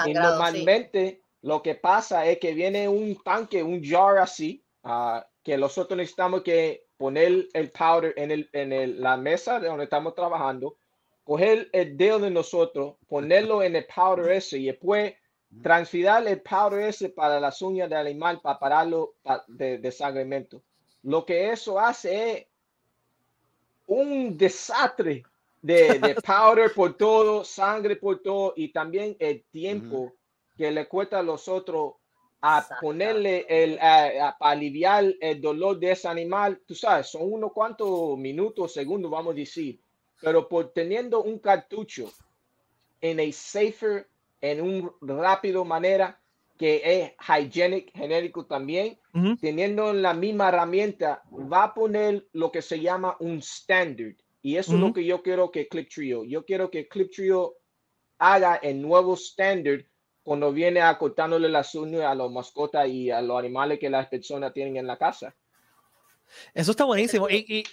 Y 0.08 0.14
normalmente 0.14 1.22
lo 1.44 1.62
que 1.62 1.76
pasa 1.76 2.26
es 2.26 2.40
que 2.40 2.56
viene 2.56 2.90
un 2.90 3.16
tanque, 3.24 3.62
un 3.62 3.84
jar 3.84 4.18
así, 4.18 4.65
Ah, 4.88 5.26
que 5.44 5.58
nosotros 5.58 5.98
necesitamos 5.98 6.44
que 6.44 6.86
poner 6.96 7.48
el 7.54 7.72
powder 7.72 8.14
en, 8.18 8.30
el, 8.30 8.50
en 8.54 9.02
la 9.02 9.18
mesa 9.18 9.60
de 9.60 9.68
donde 9.68 9.86
estamos 9.86 10.14
trabajando, 10.14 10.78
coger 11.24 11.70
el 11.74 11.98
dedo 11.98 12.20
de 12.20 12.30
nosotros, 12.30 12.96
ponerlo 13.08 13.64
en 13.64 13.76
el 13.76 13.88
powder 13.88 14.32
ese 14.32 14.60
y 14.60 14.68
después 14.68 15.16
transferir 15.64 16.08
el 16.28 16.40
powder 16.42 16.82
ese 16.82 17.10
para 17.10 17.40
las 17.40 17.64
uñas 17.64 17.90
del 17.90 17.98
animal 17.98 18.40
para 18.42 18.60
pararlo 18.60 19.16
de 19.48 19.80
desangramiento. 19.80 20.62
Lo 21.02 21.26
que 21.26 21.50
eso 21.50 21.80
hace 21.80 22.32
es 22.32 22.48
un 23.88 24.38
desastre 24.38 25.24
de, 25.64 25.98
de 25.98 26.16
powder 26.26 26.72
por 26.76 26.96
todo, 26.96 27.44
sangre 27.44 27.96
por 27.96 28.22
todo 28.22 28.54
y 28.56 28.68
también 28.68 29.18
el 29.18 29.44
tiempo 29.46 30.14
que 30.56 30.70
le 30.70 30.88
cuesta 30.88 31.20
a 31.20 31.24
los 31.24 31.48
otros 31.48 31.96
a 32.48 32.68
ponerle 32.80 33.44
el, 33.50 33.80
a, 33.80 34.38
aliviar 34.40 35.16
el 35.20 35.42
dolor 35.42 35.80
de 35.80 35.92
ese 35.94 36.08
animal, 36.08 36.62
tú 36.68 36.76
sabes, 36.76 37.08
son 37.08 37.34
unos 37.34 37.52
cuantos 37.52 38.16
minutos, 38.20 38.72
segundos, 38.72 39.10
vamos 39.10 39.34
a 39.34 39.38
decir, 39.38 39.80
pero 40.22 40.48
por 40.48 40.72
teniendo 40.72 41.24
un 41.24 41.40
cartucho 41.40 42.12
en 43.02 43.20
a 43.20 43.32
safer, 43.32 44.08
en 44.42 44.62
un 44.62 44.92
rápido 45.02 45.66
manera 45.66 46.22
que 46.56 46.82
es 46.86 47.14
hygienic, 47.28 47.92
genérico 47.94 48.46
también, 48.46 49.00
teniendo 49.42 49.92
la 49.92 50.14
misma 50.14 50.50
herramienta, 50.50 51.24
va 51.52 51.64
a 51.64 51.74
poner 51.74 52.28
lo 52.34 52.52
que 52.52 52.62
se 52.62 52.80
llama 52.80 53.18
un 53.22 53.40
standard. 53.40 54.16
Y 54.44 54.58
eso 54.58 54.76
es 54.76 54.80
lo 54.80 54.94
que 54.94 55.04
yo 55.04 55.24
quiero 55.24 55.50
que 55.50 55.68
Clip 55.68 55.90
Trio, 55.90 56.24
yo 56.24 56.46
quiero 56.46 56.70
que 56.70 56.88
Clip 56.88 57.12
Trio 57.12 57.56
haga 58.20 58.56
el 58.58 58.82
nuevo 58.82 59.16
standard 59.16 59.84
cuando 60.26 60.52
viene 60.52 60.82
a 60.82 60.98
cortándole 60.98 61.48
las 61.48 61.76
uñas 61.76 62.02
a 62.02 62.16
los 62.16 62.32
mascotas 62.32 62.88
y 62.88 63.12
a 63.12 63.22
los 63.22 63.38
animales 63.38 63.78
que 63.78 63.92
las 63.92 64.08
personas 64.08 64.52
tienen 64.54 64.76
en 64.76 64.88
la 64.88 64.98
casa. 64.98 65.36
Eso 66.52 66.72
está 66.72 66.84
buenísimo. 66.84 67.30
Y, 67.30 67.64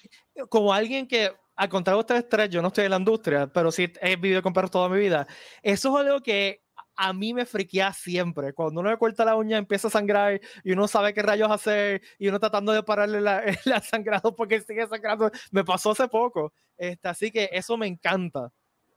como 0.50 0.70
alguien 0.70 1.08
que, 1.08 1.32
al 1.56 1.68
contrario 1.70 1.96
de 1.96 2.00
ustedes 2.00 2.28
tres, 2.28 2.50
yo 2.50 2.60
no 2.60 2.68
estoy 2.68 2.84
en 2.84 2.90
la 2.90 2.98
industria, 2.98 3.46
pero 3.46 3.72
sí 3.72 3.90
he 4.02 4.16
vivido 4.16 4.42
con 4.42 4.52
perros 4.52 4.70
toda 4.70 4.90
mi 4.90 4.98
vida. 4.98 5.26
Eso 5.62 5.98
es 5.98 6.06
algo 6.06 6.20
que 6.20 6.60
a 6.94 7.14
mí 7.14 7.32
me 7.32 7.46
friquea 7.46 7.90
siempre. 7.94 8.52
Cuando 8.52 8.82
uno 8.82 8.90
le 8.90 8.98
corta 8.98 9.24
la 9.24 9.34
uña, 9.34 9.56
empieza 9.56 9.88
a 9.88 9.90
sangrar 9.90 10.38
y 10.62 10.72
uno 10.72 10.86
sabe 10.86 11.14
qué 11.14 11.22
rayos 11.22 11.50
hacer 11.50 12.02
y 12.18 12.28
uno 12.28 12.38
tratando 12.38 12.72
de 12.72 12.82
pararle 12.82 13.22
la, 13.22 13.42
la 13.64 13.80
sangrado 13.80 14.36
porque 14.36 14.60
sigue 14.60 14.86
sangrando. 14.86 15.30
Me 15.52 15.64
pasó 15.64 15.92
hace 15.92 16.06
poco. 16.06 16.52
Este, 16.76 17.08
así 17.08 17.30
que 17.30 17.48
eso 17.50 17.78
me 17.78 17.86
encanta. 17.86 18.52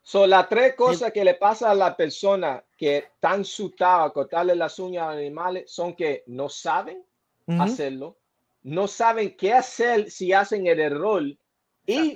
Son 0.08 0.30
las 0.30 0.48
tres 0.48 0.76
cosas 0.76 1.12
que 1.12 1.26
le 1.26 1.34
pasa 1.34 1.72
a 1.72 1.74
la 1.74 1.98
persona 1.98 2.64
que 2.78 2.98
están 2.98 3.44
sutada 3.44 4.04
a 4.04 4.10
cortarle 4.12 4.56
las 4.56 4.78
uñas 4.78 5.02
a 5.02 5.08
los 5.08 5.16
animales 5.18 5.64
son 5.66 5.96
que 5.96 6.24
no 6.28 6.48
saben 6.48 7.04
hacerlo, 7.48 8.16
no 8.62 8.88
saben 8.88 9.36
qué 9.36 9.54
hacer 9.54 10.12
si 10.12 10.32
hacen 10.32 10.68
el 10.68 10.80
error 10.80 11.24
y 11.88 12.14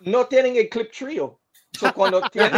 no 0.00 0.26
tienen 0.26 0.56
el 0.56 0.68
clip 0.68 0.92
trio. 0.92 1.40
cuando 1.94 2.20
tienen, 2.30 2.52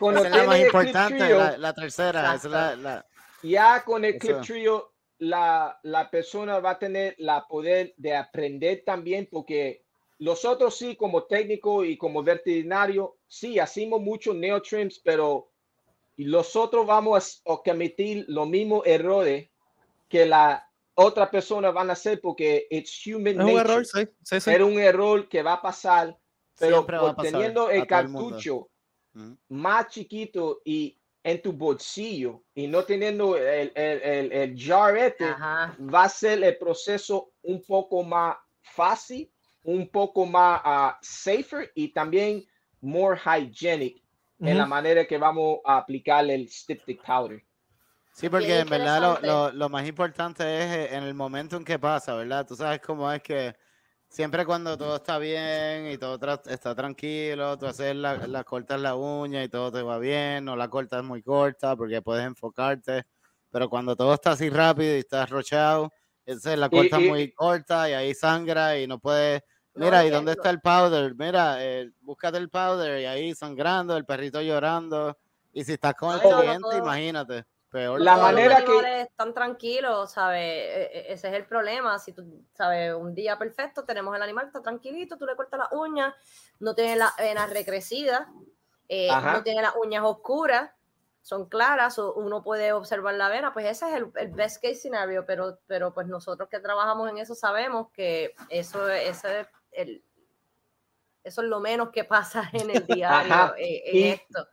cuando, 0.00 0.24
es 0.24 0.30
la 0.32 0.42
más 0.42 0.58
importante, 0.58 1.58
la, 1.58 1.72
tercera. 1.74 2.34
Es 2.34 2.42
la, 2.42 3.06
ya 3.44 3.84
con 3.84 4.04
el 4.04 4.18
clip 4.18 4.40
trio, 4.40 4.94
la, 5.18 5.78
la 5.84 6.10
persona 6.10 6.58
va 6.58 6.70
a 6.70 6.78
tener 6.80 7.14
la 7.18 7.46
poder 7.46 7.94
de 7.98 8.16
aprender 8.16 8.82
también 8.84 9.28
porque 9.30 9.84
nosotros 10.18 10.76
sí, 10.76 10.96
como 10.96 11.24
técnico 11.24 11.84
y 11.84 11.96
como 11.96 12.22
veterinario, 12.22 13.16
sí, 13.26 13.58
hacemos 13.58 14.00
muchos 14.00 14.34
neotrims, 14.34 14.98
pero 14.98 15.50
nosotros 16.16 16.86
vamos 16.86 17.42
a 17.46 17.56
cometer 17.64 18.24
los 18.28 18.48
mismos 18.48 18.82
errores 18.84 19.48
que 20.08 20.26
la 20.26 20.68
otra 20.94 21.30
persona 21.30 21.70
van 21.70 21.90
a 21.90 21.92
hacer 21.92 22.20
porque 22.20 22.66
es 22.68 23.06
human 23.06 23.36
nature. 23.36 23.52
Un 23.52 23.60
error, 23.60 23.86
sí, 23.86 24.50
Era 24.50 24.64
un 24.64 24.80
error 24.80 25.28
que 25.28 25.42
va 25.42 25.54
a 25.54 25.62
pasar, 25.62 26.18
pero 26.58 26.84
teniendo 27.20 27.70
el 27.70 27.86
cartucho 27.86 28.68
más 29.48 29.88
chiquito 29.88 30.60
y 30.64 30.98
en 31.22 31.42
tu 31.42 31.52
bolsillo 31.52 32.42
y 32.54 32.66
no 32.66 32.84
teniendo 32.84 33.36
el, 33.36 33.72
el, 33.74 34.32
el, 34.32 34.58
jar 34.58 34.96
este, 34.96 35.24
va 35.24 36.04
a 36.04 36.08
ser 36.08 36.42
el 36.42 36.56
proceso 36.56 37.32
un 37.42 37.62
poco 37.62 38.02
más 38.02 38.36
fácil 38.62 39.30
un 39.64 39.88
poco 39.88 40.26
más 40.26 40.60
uh, 40.64 40.96
safer 41.00 41.70
y 41.74 41.88
también 41.88 42.44
more 42.80 43.18
hygienic 43.18 44.02
en 44.40 44.56
la 44.56 44.66
manera 44.66 45.04
que 45.04 45.18
vamos 45.18 45.58
a 45.64 45.78
aplicar 45.78 46.24
el 46.30 46.48
styptic 46.48 47.04
powder. 47.04 47.42
Sí, 48.12 48.28
porque 48.28 48.60
en 48.60 48.68
verdad 48.68 49.00
lo, 49.00 49.20
lo, 49.20 49.52
lo, 49.52 49.68
más 49.68 49.86
importante 49.86 50.42
es 50.42 50.64
eh, 50.64 50.96
en 50.96 51.04
el 51.04 51.14
momento 51.14 51.56
en 51.56 51.64
que 51.64 51.78
pasa, 51.78 52.14
¿verdad? 52.14 52.46
Tú 52.46 52.56
sabes 52.56 52.80
cómo 52.80 53.10
es 53.12 53.22
que 53.22 53.54
siempre 54.08 54.44
cuando 54.44 54.76
todo 54.76 54.96
está 54.96 55.18
bien 55.18 55.90
y 55.90 55.98
todo 55.98 56.18
está 56.46 56.74
tranquilo, 56.74 57.58
tú 57.58 57.66
haces 57.66 57.94
la, 57.94 58.26
la 58.26 58.42
cortas 58.44 58.80
la 58.80 58.96
uña 58.96 59.44
y 59.44 59.48
todo 59.48 59.70
te 59.70 59.82
va 59.82 59.98
bien, 59.98 60.44
no 60.44 60.56
la 60.56 60.68
cortas 60.68 61.04
muy 61.04 61.22
corta 61.22 61.76
porque 61.76 62.02
puedes 62.02 62.24
enfocarte, 62.26 63.04
pero 63.50 63.68
cuando 63.68 63.94
todo 63.94 64.14
está 64.14 64.32
así 64.32 64.50
rápido 64.50 64.96
y 64.96 65.00
estás 65.00 65.28
rochado, 65.30 65.92
entonces 66.32 66.58
la 66.58 66.68
cortas 66.68 67.00
muy 67.00 67.32
corta 67.32 67.88
y 67.88 67.92
ahí 67.92 68.14
sangra 68.14 68.78
y 68.78 68.86
no 68.86 68.98
puedes 68.98 69.42
Mira, 69.78 70.04
¿y 70.04 70.10
dónde 70.10 70.32
está 70.32 70.50
el 70.50 70.60
powder? 70.60 71.14
Mira, 71.14 71.64
eh, 71.64 71.90
búscate 72.00 72.38
el 72.38 72.50
powder 72.50 73.00
y 73.00 73.06
ahí 73.06 73.34
sangrando, 73.34 73.96
el 73.96 74.04
perrito 74.04 74.42
llorando. 74.42 75.16
Y 75.52 75.64
si 75.64 75.74
estás 75.74 75.94
con 75.94 76.14
el 76.14 76.20
cliente, 76.20 76.76
imagínate. 76.76 77.44
Peor. 77.70 78.00
La 78.00 78.16
manera 78.16 78.64
que 78.64 79.02
están 79.02 79.34
tranquilos, 79.34 80.12
¿sabes? 80.12 80.40
E, 80.40 80.82
e, 80.84 81.12
ese 81.12 81.28
es 81.28 81.34
el 81.34 81.44
problema. 81.44 81.98
Si 81.98 82.12
tú, 82.12 82.42
¿sabes? 82.54 82.94
Un 82.94 83.14
día 83.14 83.38
perfecto, 83.38 83.84
tenemos 83.84 84.16
el 84.16 84.22
animal, 84.22 84.46
está 84.46 84.62
tranquilito, 84.62 85.18
tú 85.18 85.26
le 85.26 85.36
cortas 85.36 85.60
las 85.60 85.72
uñas, 85.72 86.14
no 86.60 86.74
tiene 86.74 86.96
las 86.96 87.14
venas 87.16 87.50
recrecidas, 87.50 88.26
eh, 88.88 89.10
no 89.10 89.42
tiene 89.42 89.60
las 89.60 89.74
uñas 89.76 90.02
oscuras, 90.02 90.70
son 91.28 91.46
claras, 91.46 91.98
uno 91.98 92.42
puede 92.42 92.72
observar 92.72 93.14
la 93.14 93.28
vena, 93.28 93.52
pues 93.52 93.66
ese 93.66 93.86
es 93.86 93.96
el, 93.96 94.10
el, 94.16 94.28
best 94.28 94.62
case 94.62 94.76
scenario, 94.76 95.26
pero, 95.26 95.58
pero 95.66 95.92
pues 95.92 96.06
nosotros 96.06 96.48
que 96.48 96.58
trabajamos 96.58 97.10
en 97.10 97.18
eso 97.18 97.34
sabemos 97.34 97.90
que 97.92 98.34
eso, 98.48 98.88
ese 98.88 99.46
el, 99.72 100.02
eso 101.22 101.42
es 101.42 101.48
lo 101.48 101.60
menos 101.60 101.90
que 101.90 102.04
pasa 102.04 102.48
en 102.54 102.70
el 102.70 102.86
diario 102.86 103.54
eh, 103.58 103.82
en 103.84 104.06
esto. 104.14 104.48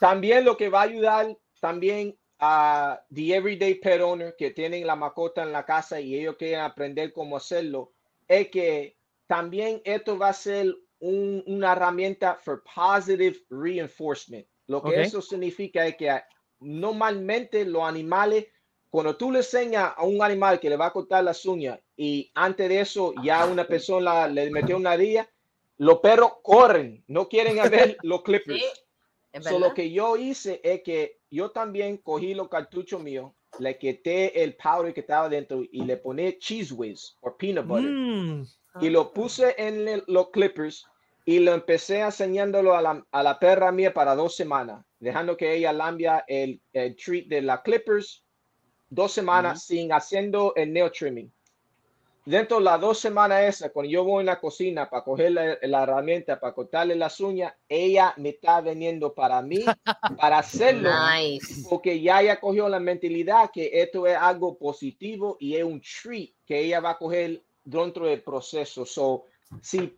También 0.00 0.46
lo 0.46 0.56
que 0.56 0.70
va 0.70 0.80
a 0.80 0.84
ayudar 0.84 1.36
también 1.60 2.18
a 2.38 2.98
the 3.12 3.34
everyday 3.34 3.74
pet 3.74 4.00
owner 4.00 4.34
que 4.38 4.52
tienen 4.52 4.86
la 4.86 4.96
mascota 4.96 5.42
en 5.42 5.52
la 5.52 5.66
casa 5.66 6.00
y 6.00 6.18
ellos 6.18 6.36
quieren 6.38 6.60
aprender 6.60 7.12
cómo 7.12 7.36
hacerlo, 7.36 7.92
es 8.26 8.48
que 8.48 8.96
también 9.26 9.82
esto 9.84 10.16
va 10.16 10.30
a 10.30 10.32
ser 10.32 10.74
una 10.98 11.72
herramienta 11.72 12.36
for 12.36 12.62
positive 12.74 13.36
reinforcement. 13.50 14.46
Lo 14.66 14.82
que 14.82 15.00
eso 15.00 15.22
significa 15.22 15.86
es 15.86 15.96
que 15.96 16.20
normalmente 16.60 17.64
los 17.64 17.82
animales, 17.84 18.46
cuando 18.90 19.16
tú 19.16 19.30
le 19.30 19.38
enseñas 19.38 19.92
a 19.96 20.04
un 20.04 20.22
animal 20.22 20.58
que 20.58 20.70
le 20.70 20.76
va 20.76 20.86
a 20.86 20.92
cortar 20.92 21.22
las 21.22 21.44
uñas 21.46 21.78
y 21.96 22.30
antes 22.34 22.68
de 22.68 22.80
eso 22.80 23.14
ya 23.22 23.46
una 23.46 23.66
persona 23.66 24.26
le 24.26 24.50
metió 24.50 24.76
una 24.76 24.96
día, 24.96 25.28
los 25.78 25.98
perros 26.00 26.32
corren, 26.42 27.04
no 27.06 27.28
quieren 27.28 27.56
ver 27.70 27.96
los 28.02 28.22
clippers. 28.22 28.60
Sí, 29.40 29.58
lo 29.58 29.74
que 29.74 29.90
yo 29.90 30.16
hice 30.16 30.60
es 30.64 30.82
que 30.82 31.18
yo 31.30 31.50
también 31.50 31.98
cogí 31.98 32.34
los 32.34 32.48
cartuchos 32.48 33.02
míos, 33.02 33.32
le 33.58 33.76
quité 33.78 34.42
el 34.42 34.56
powder 34.56 34.94
que 34.94 35.00
estaba 35.00 35.28
dentro 35.28 35.62
y 35.70 35.84
le 35.84 35.96
pone 35.98 36.38
cheese 36.38 36.72
whiz 36.72 37.16
o 37.20 37.36
peanut 37.36 37.66
butter. 37.66 37.90
Mm. 37.90 38.46
Y 38.80 38.90
lo 38.90 39.12
puse 39.12 39.54
en 39.58 40.02
los 40.06 40.30
clippers 40.30 40.86
y 41.28 41.40
lo 41.40 41.52
empecé 41.52 42.00
enseñándolo 42.00 42.74
a 42.76 42.80
la, 42.80 43.04
a 43.10 43.22
la, 43.22 43.38
perra 43.38 43.72
mía 43.72 43.92
para 43.92 44.14
dos 44.14 44.36
semanas, 44.36 44.82
dejando 45.00 45.36
que 45.36 45.54
ella 45.54 45.72
lambia 45.72 46.24
el, 46.28 46.62
el 46.72 46.94
treat 46.96 47.26
de 47.26 47.42
la 47.42 47.62
clippers 47.62 48.24
dos 48.88 49.12
semanas 49.12 49.64
sin 49.64 49.92
haciendo 49.92 50.54
el 50.54 50.72
nail 50.72 50.90
trimming. 50.92 51.32
Dentro 52.24 52.58
de 52.58 52.64
las 52.64 52.80
dos 52.80 52.98
semanas 52.98 53.42
esas, 53.42 53.70
cuando 53.72 53.90
yo 53.90 54.04
voy 54.04 54.20
en 54.20 54.26
la 54.26 54.40
cocina 54.40 54.88
para 54.88 55.02
coger 55.02 55.32
la, 55.32 55.82
herramienta 55.82 56.38
para 56.38 56.54
cortarle 56.54 56.94
las 56.94 57.20
uñas, 57.20 57.54
ella 57.68 58.14
me 58.16 58.30
está 58.30 58.60
veniendo 58.60 59.12
para 59.12 59.42
mí, 59.42 59.64
para 60.20 60.38
hacerlo, 60.38 60.90
porque 61.68 62.00
ya 62.00 62.22
ella 62.22 62.40
cogió 62.40 62.68
la 62.68 62.80
mentalidad 62.80 63.50
que 63.52 63.70
esto 63.72 64.06
es 64.06 64.16
algo 64.16 64.56
positivo 64.56 65.36
y 65.40 65.56
es 65.56 65.64
un 65.64 65.80
treat 65.80 66.30
que 66.44 66.60
ella 66.60 66.80
va 66.80 66.90
a 66.90 66.98
coger 66.98 67.42
dentro 67.64 68.06
del 68.06 68.22
proceso. 68.22 68.84
So, 68.84 69.24
si 69.60 69.96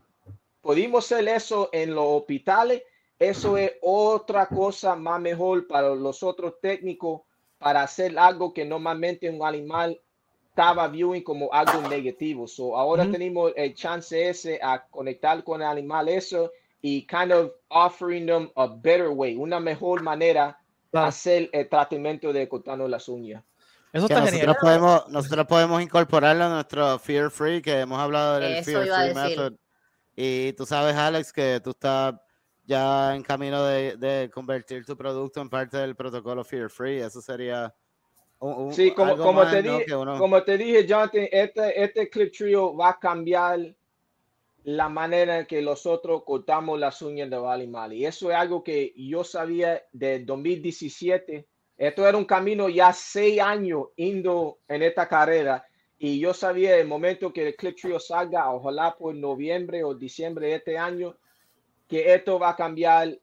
pudimos 0.61 1.05
hacer 1.05 1.29
eso 1.29 1.71
en 1.73 1.95
los 1.95 2.05
hospitales, 2.05 2.83
eso 3.19 3.57
es 3.57 3.73
otra 3.83 4.47
cosa 4.47 4.95
más 4.95 5.21
mejor 5.21 5.67
para 5.67 5.95
los 5.95 6.23
otros 6.23 6.55
técnicos 6.61 7.23
para 7.59 7.83
hacer 7.83 8.19
algo 8.19 8.53
que 8.55 8.65
normalmente 8.65 9.29
un 9.29 9.45
animal 9.45 10.01
estaba 10.51 10.89
viewing 10.89 11.23
como 11.23 11.53
algo 11.53 11.89
negativo. 11.89 12.47
So 12.47 12.77
ahora 12.77 13.11
tenemos 13.11 13.53
el 13.57 13.75
chance 13.75 14.29
ese 14.29 14.61
a 14.63 14.85
conectar 14.89 15.43
con 15.45 15.63
el 15.63 15.69
animal 15.69 16.09
eso 16.09 16.51
y 16.81 17.07
kind 17.07 17.33
of 17.33 17.53
offering 17.69 18.27
them 18.27 18.51
a 18.57 18.67
better 18.67 19.09
way, 19.09 19.37
una 19.37 19.61
mejor 19.61 20.03
manera 20.03 20.59
de 20.93 20.99
hacer 20.99 21.51
el 21.53 21.69
tratamiento 21.69 22.33
de 22.33 22.49
cortando 22.49 22.87
las 22.89 23.09
uñas. 23.09 23.43
Eso 23.93 24.07
está 24.07 24.21
nosotros 24.21 24.41
genial. 24.41 24.57
Podemos, 24.61 25.09
nosotros 25.09 25.47
podemos 25.47 25.83
incorporarlo 25.83 26.45
a 26.45 26.49
nuestro 26.49 26.99
Fear 26.99 27.31
Free, 27.31 27.63
que 27.63 27.81
hemos 27.81 27.99
hablado 27.99 28.39
del 28.39 28.63
Fear 28.65 28.87
Free 28.87 29.15
Method. 29.15 29.55
Y 30.21 30.53
tú 30.55 30.67
sabes, 30.67 30.97
Alex, 30.97 31.33
que 31.33 31.61
tú 31.63 31.71
estás 31.71 32.17
ya 32.67 33.15
en 33.15 33.23
camino 33.23 33.65
de, 33.65 33.97
de 33.97 34.29
convertir 34.35 34.85
tu 34.85 34.97
producto 34.97 35.41
en 35.41 35.49
parte 35.49 35.77
del 35.77 35.95
protocolo 35.95 36.43
Fear 36.43 36.69
Free. 36.69 36.99
Eso 36.99 37.23
sería 37.23 37.73
sí, 38.73 38.91
como, 38.91 39.17
como, 39.17 39.47
te 39.47 39.63
dije, 39.63 39.87
como 39.93 40.43
te 40.43 40.59
dije, 40.59 40.85
Jonathan, 40.85 41.29
este, 41.31 41.85
este 41.85 42.11
Clip 42.11 42.33
Trio 42.33 42.77
va 42.77 42.91
a 42.91 42.99
cambiar 42.99 43.61
la 44.65 44.89
manera 44.89 45.39
en 45.39 45.47
que 45.47 45.63
nosotros 45.63 46.25
cortamos 46.25 46.81
las 46.81 47.01
uñas 47.01 47.31
de 47.31 47.37
animales. 47.37 47.99
Y 47.99 48.05
eso 48.05 48.33
es 48.33 48.37
algo 48.37 48.65
que 48.65 48.93
yo 48.97 49.23
sabía 49.23 49.85
de 49.93 50.25
2017. 50.25 51.47
Esto 51.77 52.09
era 52.09 52.19
un 52.19 52.25
camino 52.25 52.69
ya 52.69 52.93
seis 52.93 53.41
años 53.41 53.85
indo 53.95 54.59
en 54.67 54.83
esta 54.83 55.07
carrera. 55.07 55.65
Y 55.99 56.21
yo 56.21 56.33
sabía 56.33 56.77
el 56.77 56.87
momento 56.87 57.33
que 57.33 57.49
el 57.49 57.57
Clip 57.57 57.77
Trio 57.77 57.99
salga, 57.99 58.53
ojalá 58.53 58.97
por 58.97 59.15
noviembre 59.15 59.83
o 59.83 59.95
diciembre 59.95 60.49
de 60.49 60.55
este 60.57 60.79
año, 60.79 61.17
que 61.89 62.15
esto 62.15 62.39
va 62.39 62.51
a 62.51 62.57
cambiar 62.57 63.19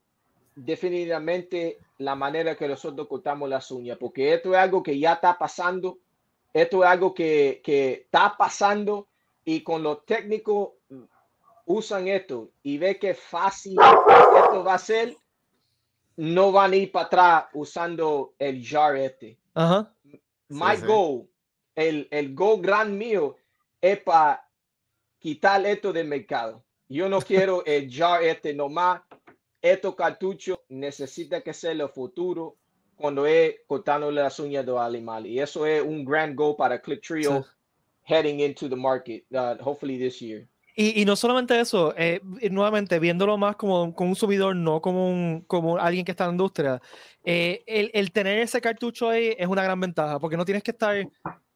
definitivamente 0.55 1.79
la 1.97 2.15
manera 2.15 2.55
que 2.55 2.67
nosotros 2.67 3.07
cortamos 3.07 3.49
las 3.49 3.71
uñas, 3.71 3.97
porque 3.97 4.33
esto 4.33 4.53
es 4.53 4.57
algo 4.57 4.83
que 4.83 4.99
ya 4.99 5.13
está 5.13 5.37
pasando, 5.37 5.99
esto 6.53 6.83
es 6.83 6.89
algo 6.89 7.13
que, 7.13 7.61
que 7.63 7.93
está 7.93 8.35
pasando 8.37 9.07
y 9.45 9.61
con 9.61 9.83
los 9.83 10.05
técnicos 10.05 10.71
usan 11.65 12.07
esto 12.07 12.51
y 12.63 12.77
ve 12.77 12.97
que 12.97 13.13
fácil 13.13 13.77
esto 14.37 14.63
va 14.63 14.75
a 14.75 14.79
ser, 14.79 15.15
no 16.17 16.51
van 16.51 16.71
a 16.71 16.75
ir 16.75 16.91
para 16.91 17.05
atrás 17.05 17.45
usando 17.53 18.33
el 18.39 18.65
jar 18.65 18.95
este. 18.97 19.37
My 20.49 20.77
goal, 20.85 21.27
el, 21.75 22.07
el 22.11 22.33
goal 22.33 22.61
gran 22.61 22.97
mío 22.97 23.35
es 23.81 23.99
para 23.99 24.47
quitar 25.19 25.65
esto 25.65 25.93
del 25.93 26.07
mercado. 26.07 26.63
Yo 26.87 27.09
no 27.09 27.19
quiero 27.21 27.65
el 27.65 27.91
jar 27.91 28.23
este 28.23 28.53
nomás 28.53 29.01
estos 29.61 29.95
cartuchos 29.95 30.59
necesita 30.69 31.41
que 31.41 31.53
sea 31.53 31.71
el 31.71 31.87
futuro 31.89 32.55
cuando 32.95 33.25
es 33.25 33.55
cortando 33.67 34.11
las 34.11 34.39
uñas 34.39 34.65
de 34.65 34.71
los 34.71 34.81
animales. 34.81 35.31
Y 35.31 35.39
eso 35.39 35.65
es 35.65 35.81
un 35.81 36.05
gran 36.05 36.35
goal 36.35 36.55
para 36.55 36.79
Click 36.79 37.01
Trio 37.01 37.45
heading 38.03 38.39
into 38.39 38.69
the 38.69 38.75
market, 38.75 39.25
uh, 39.31 39.55
hopefully 39.63 39.97
this 39.97 40.19
year. 40.19 40.47
Y, 40.77 41.01
y, 41.01 41.05
no 41.05 41.15
solamente 41.15 41.57
eso, 41.57 41.93
eh, 41.97 42.19
nuevamente 42.51 42.99
viéndolo 42.99 43.37
más 43.37 43.55
como, 43.55 43.95
como, 43.95 44.09
un 44.09 44.15
subidor, 44.15 44.55
no 44.57 44.81
como, 44.81 45.09
un, 45.09 45.45
como 45.47 45.77
alguien 45.77 46.03
que 46.03 46.11
está 46.11 46.25
en 46.25 46.31
la 46.31 46.33
industria, 46.33 46.81
eh, 47.23 47.63
el, 47.65 47.91
el, 47.93 48.11
tener 48.11 48.39
ese 48.39 48.59
cartucho 48.59 49.09
ahí 49.09 49.33
es 49.37 49.47
una 49.47 49.63
gran 49.63 49.79
ventaja, 49.79 50.19
porque 50.19 50.35
no 50.35 50.43
tienes 50.43 50.63
que 50.63 50.71
estar 50.71 51.07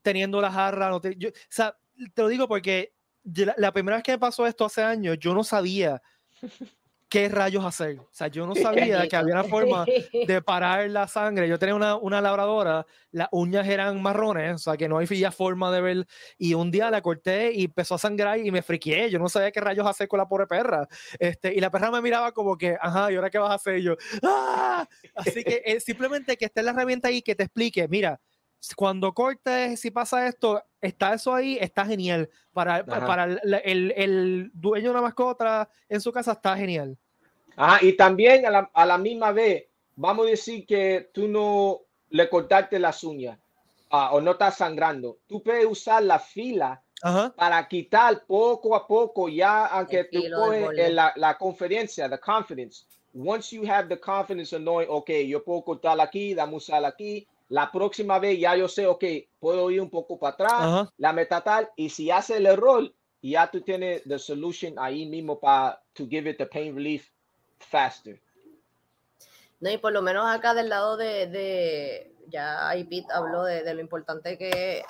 teniendo 0.09 0.41
la 0.41 0.51
jarra. 0.51 0.89
No 0.89 0.99
te, 0.99 1.15
yo, 1.15 1.29
o 1.29 1.33
sea, 1.49 1.77
te 2.15 2.21
lo 2.23 2.29
digo 2.29 2.47
porque 2.47 2.95
la, 3.23 3.53
la, 3.57 3.71
primera 3.71 3.97
vez 3.97 4.03
que 4.03 4.13
me 4.13 4.17
pasó 4.17 4.47
esto 4.47 4.65
hace 4.65 4.81
años, 4.81 5.17
yo 5.19 5.35
no 5.35 5.43
sabía 5.43 6.01
qué 7.07 7.29
rayos 7.29 7.63
hacer. 7.63 7.99
O 7.99 8.09
sea, 8.11 8.27
yo 8.27 8.47
no 8.47 8.55
sabía 8.55 9.07
que 9.07 9.15
había 9.15 9.35
una 9.35 9.43
forma 9.55 9.85
de 9.85 10.41
parar 10.45 10.89
la 10.89 11.07
sangre. 11.07 11.47
Yo 11.47 11.59
tenía 11.59 11.75
una, 11.75 11.95
una 11.95 12.21
labradora, 12.21 12.87
las 13.11 13.27
uñas 13.31 13.67
eran 13.67 14.01
marrones, 14.01 14.55
o 14.55 14.57
sea, 14.57 14.77
que 14.77 14.89
no 14.89 14.97
había 14.97 15.31
forma 15.31 15.71
de 15.71 15.81
ver. 15.81 16.07
Y 16.39 16.55
un 16.55 16.71
día 16.71 16.89
la 16.89 17.03
corté 17.03 17.51
y 17.53 17.65
empezó 17.65 17.95
a 17.95 17.99
sangrar 17.99 18.39
y 18.39 18.49
me 18.49 18.63
friqué. 18.63 19.11
Yo 19.11 19.19
no 19.19 19.29
sabía 19.29 19.51
qué 19.51 19.61
rayos 19.61 19.85
hacer 19.85 20.07
con 20.07 20.17
la 20.17 20.27
pobre 20.27 20.47
perra. 20.47 20.87
Este, 21.19 21.53
y 21.53 21.59
la 21.59 21.69
perra 21.69 21.91
me 21.91 22.01
miraba 22.01 22.31
como 22.31 22.57
que, 22.57 22.75
ajá, 22.81 23.11
¿y 23.11 23.15
ahora 23.15 23.29
qué 23.29 23.37
vas 23.37 23.51
a 23.51 23.55
hacer? 23.55 23.77
Y 23.77 23.83
yo, 23.83 23.95
¡ah! 24.23 24.87
Así 25.13 25.43
que 25.43 25.61
eh, 25.65 25.79
simplemente 25.79 26.35
que 26.35 26.45
esté 26.45 26.63
la 26.63 26.71
herramienta 26.71 27.09
ahí 27.09 27.21
que 27.21 27.35
te 27.35 27.43
explique, 27.43 27.87
mira, 27.87 28.19
cuando 28.75 29.13
cortes, 29.13 29.79
si 29.79 29.91
pasa 29.91 30.27
esto, 30.27 30.63
está 30.81 31.13
eso 31.13 31.33
ahí, 31.33 31.57
está 31.59 31.85
genial. 31.85 32.29
Para, 32.53 32.85
para 32.85 33.23
el, 33.23 33.93
el, 33.95 34.51
dueño 34.53 34.85
de 34.85 34.89
una 34.91 35.01
mascota 35.01 35.69
en 35.87 36.01
su 36.01 36.11
casa 36.11 36.33
está 36.33 36.57
genial. 36.57 36.97
Ajá, 37.55 37.83
y 37.85 37.93
también 37.93 38.45
a 38.45 38.51
la, 38.51 38.71
a 38.73 38.85
la 38.85 38.97
misma 38.97 39.31
vez, 39.31 39.65
vamos 39.95 40.27
a 40.27 40.29
decir 40.31 40.65
que 40.65 41.09
tú 41.13 41.27
no 41.27 41.81
le 42.09 42.29
cortaste 42.29 42.79
las 42.79 43.03
uñas 43.03 43.37
ah, 43.89 44.11
o 44.13 44.21
no 44.21 44.31
estás 44.31 44.57
sangrando. 44.57 45.19
Tú 45.27 45.41
puedes 45.41 45.65
usar 45.65 46.03
la 46.03 46.19
fila 46.19 46.81
para 47.35 47.65
quitar 47.67 48.25
poco 48.25 48.75
a 48.75 48.85
poco, 48.85 49.29
ya 49.29 49.67
aunque 49.67 50.05
tú 50.05 50.21
coges 50.35 50.93
la, 50.93 51.13
la 51.15 51.37
confidencia, 51.37 52.09
the 52.09 52.19
confidence. 52.19 52.85
Once 53.13 53.55
you 53.55 53.63
have 53.63 53.87
the 53.87 53.99
confidence 53.99 54.53
of 54.53 54.61
knowing, 54.61 54.87
ok, 54.89 55.09
yo 55.25 55.43
puedo 55.43 55.63
cortar 55.63 55.99
aquí, 55.99 56.33
dame 56.33 56.55
usar 56.55 56.85
aquí, 56.85 57.27
la 57.49 57.71
próxima 57.71 58.19
vez 58.19 58.39
ya 58.39 58.55
yo 58.55 58.67
sé, 58.67 58.85
ok, 58.85 59.03
puedo 59.39 59.69
ir 59.71 59.81
un 59.81 59.89
poco 59.89 60.17
para 60.19 60.33
atrás, 60.33 60.89
la 60.97 61.13
meta 61.13 61.41
tal, 61.41 61.69
y 61.75 61.89
si 61.89 62.11
hace 62.11 62.37
el 62.37 62.45
error, 62.45 62.93
ya 63.21 63.49
tú 63.49 63.61
tienes 63.61 64.03
the 64.03 64.19
solution 64.19 64.75
ahí 64.77 65.05
mismo 65.07 65.39
para 65.39 65.81
to 65.93 66.07
give 66.07 66.29
it 66.29 66.37
the 66.37 66.45
pain 66.45 66.75
relief 66.75 67.09
faster. 67.57 68.21
No, 69.59 69.69
y 69.69 69.77
por 69.77 69.91
lo 69.91 70.01
menos 70.01 70.25
acá 70.29 70.53
del 70.53 70.69
lado 70.69 70.95
de, 70.95 71.27
de 71.27 72.15
ya 72.27 72.69
ahí 72.69 72.85
Pete 72.85 73.11
habló 73.11 73.43
de, 73.43 73.63
de, 73.63 73.73
lo 73.73 73.81
importante 73.81 74.37
que 74.37 74.79
es, 74.79 74.85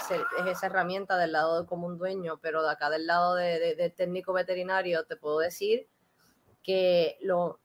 esa 0.46 0.68
herramienta 0.68 1.18
del 1.18 1.32
lado 1.32 1.62
de 1.62 1.68
como 1.68 1.88
un 1.88 1.98
dueño, 1.98 2.40
pero 2.42 2.62
de 2.62 2.70
acá 2.70 2.90
del 2.90 3.08
lado 3.08 3.36
de, 3.36 3.76
de 3.76 3.90
técnico 3.90 4.34
veterinario 4.34 5.06
te 5.06 5.16
puedo 5.16 5.40
decir 5.40 5.88
que 6.62 7.18
lo, 7.22 7.60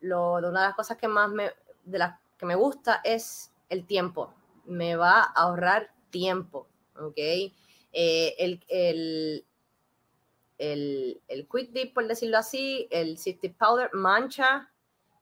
lo, 0.00 0.40
de 0.40 0.48
una 0.48 0.62
de 0.62 0.66
las 0.68 0.74
cosas 0.74 0.96
que 0.96 1.06
más 1.06 1.30
me, 1.30 1.52
de 1.84 1.98
las 1.98 2.18
que 2.38 2.46
me 2.46 2.56
gusta 2.56 3.02
es 3.04 3.52
el 3.68 3.86
tiempo 3.86 4.34
me 4.68 4.96
va 4.96 5.20
a 5.20 5.32
ahorrar 5.34 5.90
tiempo, 6.10 6.68
¿ok? 6.96 7.16
Eh, 7.16 8.34
el, 8.38 8.64
el, 8.68 9.46
el, 10.58 11.22
el, 11.28 11.48
quick 11.48 11.72
dip, 11.72 11.94
por 11.94 12.06
decirlo 12.06 12.38
así, 12.38 12.86
el 12.90 13.18
cystic 13.18 13.56
powder 13.56 13.90
mancha 13.92 14.70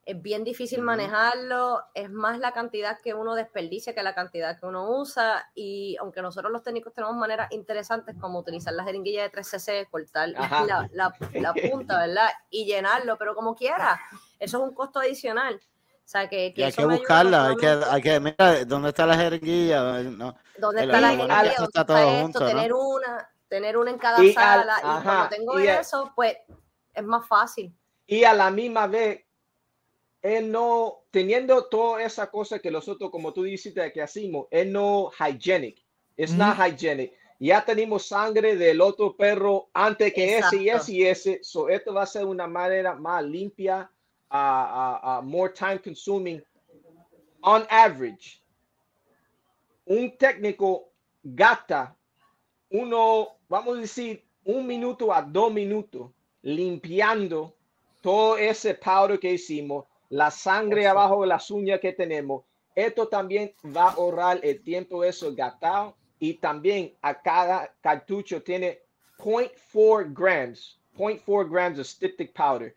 es 0.07 0.23
bien 0.23 0.45
difícil 0.45 0.83
manejarlo, 0.83 1.83
es 1.93 2.09
más 2.09 2.39
la 2.39 2.53
cantidad 2.53 3.01
que 3.01 3.13
uno 3.13 3.35
desperdicia 3.35 3.93
que 3.93 4.05
la 4.05 4.15
cantidad 4.15 4.59
que 4.59 4.65
uno 4.65 4.89
usa 4.89 5.51
y 5.53 5.97
aunque 5.99 6.23
nosotros 6.23 6.53
los 6.53 6.63
técnicos 6.63 6.95
tenemos 6.95 7.17
maneras 7.17 7.51
interesantes 7.51 8.15
como 8.21 8.39
utilizar 8.39 8.73
la 8.73 8.85
jeringuilla 8.85 9.25
de 9.25 9.33
3cc, 9.33 9.91
cortar 9.91 10.29
la, 10.29 10.89
la, 10.93 11.55
punta, 11.55 11.99
¿verdad? 11.99 12.29
Y 12.51 12.67
llenarlo, 12.67 13.19
pero 13.19 13.35
como 13.35 13.57
quiera, 13.57 14.01
eso 14.39 14.59
es 14.59 14.63
un 14.63 14.75
costo 14.75 15.01
adicional. 15.01 15.61
O 16.07 16.09
sea, 16.09 16.29
que, 16.29 16.55
hay 16.57 16.73
que 16.73 16.85
buscarla, 16.85 17.49
hay 17.49 17.57
que, 17.57 17.67
hay 17.67 18.01
que, 18.01 18.21
mira, 18.21 18.65
¿dónde 18.65 18.91
está 18.91 19.07
la 19.07 19.17
jeringuilla? 19.17 19.83
¿Dónde 20.57 20.83
está 20.85 21.01
la 21.01 21.09
jeringuilla? 21.09 21.43
¿Dónde 21.43 21.65
está, 21.65 21.85
todo 21.85 22.21
junto, 22.21 22.47
Tener 22.47 22.73
una, 22.73 23.29
tener 23.49 23.77
una 23.77 23.91
en 23.91 23.99
cada 23.99 24.19
sala. 24.33 24.77
y 24.79 25.03
cuando 25.03 25.29
tengo 25.31 25.59
eso, 25.59 26.13
pues 26.15 26.37
es 26.95 27.03
más 27.03 27.27
fácil. 27.27 27.75
Y 28.07 28.23
a 28.23 28.33
la 28.35 28.53
misma 28.53 28.87
vez, 28.87 29.25
él 30.23 30.53
no, 30.53 31.03
teniendo 31.11 31.65
toda 31.65 32.01
esa 32.05 32.31
cosa 32.31 32.61
que 32.61 32.71
nosotros, 32.71 33.11
como 33.11 33.33
tú 33.33 33.43
dijiste, 33.43 33.93
que 33.93 34.01
hacemos, 34.01 34.47
es 34.53 34.65
no 34.65 35.11
hygienic. 35.19 35.85
Es 36.17 36.33
no 36.33 36.55
hygienic. 36.55 37.15
Ya 37.41 37.65
tenemos 37.65 38.07
sangre 38.07 38.55
del 38.55 38.81
otro 38.81 39.17
perro 39.17 39.71
antes 39.75 40.15
que 40.15 40.39
ese 40.39 40.57
y 40.57 40.69
ese 40.69 40.93
y 40.93 41.05
ese. 41.05 41.41
So, 41.43 41.69
esto 41.69 41.93
va 41.93 42.05
a 42.05 42.07
ser 42.07 42.27
una 42.27 42.47
manera 42.47 42.95
más 42.95 43.25
limpia, 43.25 43.91
uh, 44.31 45.21
more 45.25 45.49
time 45.49 45.79
consuming. 45.79 46.43
On 47.43 47.67
average, 47.71 48.43
un 49.87 50.11
técnico 50.19 50.89
gasta 51.23 51.95
uno, 52.71 53.37
vamos 53.49 53.79
a 53.79 53.81
decir, 53.81 54.25
un 54.45 54.67
minuto 54.67 55.13
a 55.13 55.23
dos 55.23 55.53
minutos 55.53 56.11
limpiando 56.43 57.55
todo 58.01 58.37
ese 58.37 58.75
powder 58.75 59.19
que 59.19 59.33
hicimos 59.33 59.85
la 60.11 60.31
sangre 60.31 60.87
abajo 60.87 61.23
de 61.23 61.29
las 61.29 61.51
uñas 61.51 61.81
que 61.81 61.93
tenemos. 61.93 62.45
Esto 62.75 63.09
también 63.09 63.53
va 63.65 63.89
a 63.89 63.93
ahorrar 63.93 64.41
el 64.43 64.63
tiempo 64.63 65.03
eso 65.03 65.35
gastado 65.35 65.97
y 66.19 66.35
también 66.35 66.95
a 67.03 67.21
cada 67.21 67.75
cartucho 67.81 68.43
tiene 68.43 68.81
0.4 69.19 70.13
grams, 70.13 70.79
0.4 70.97 71.51
grams 71.51 71.79
de 71.79 71.85
styptic 71.85 72.33
powder. 72.33 72.75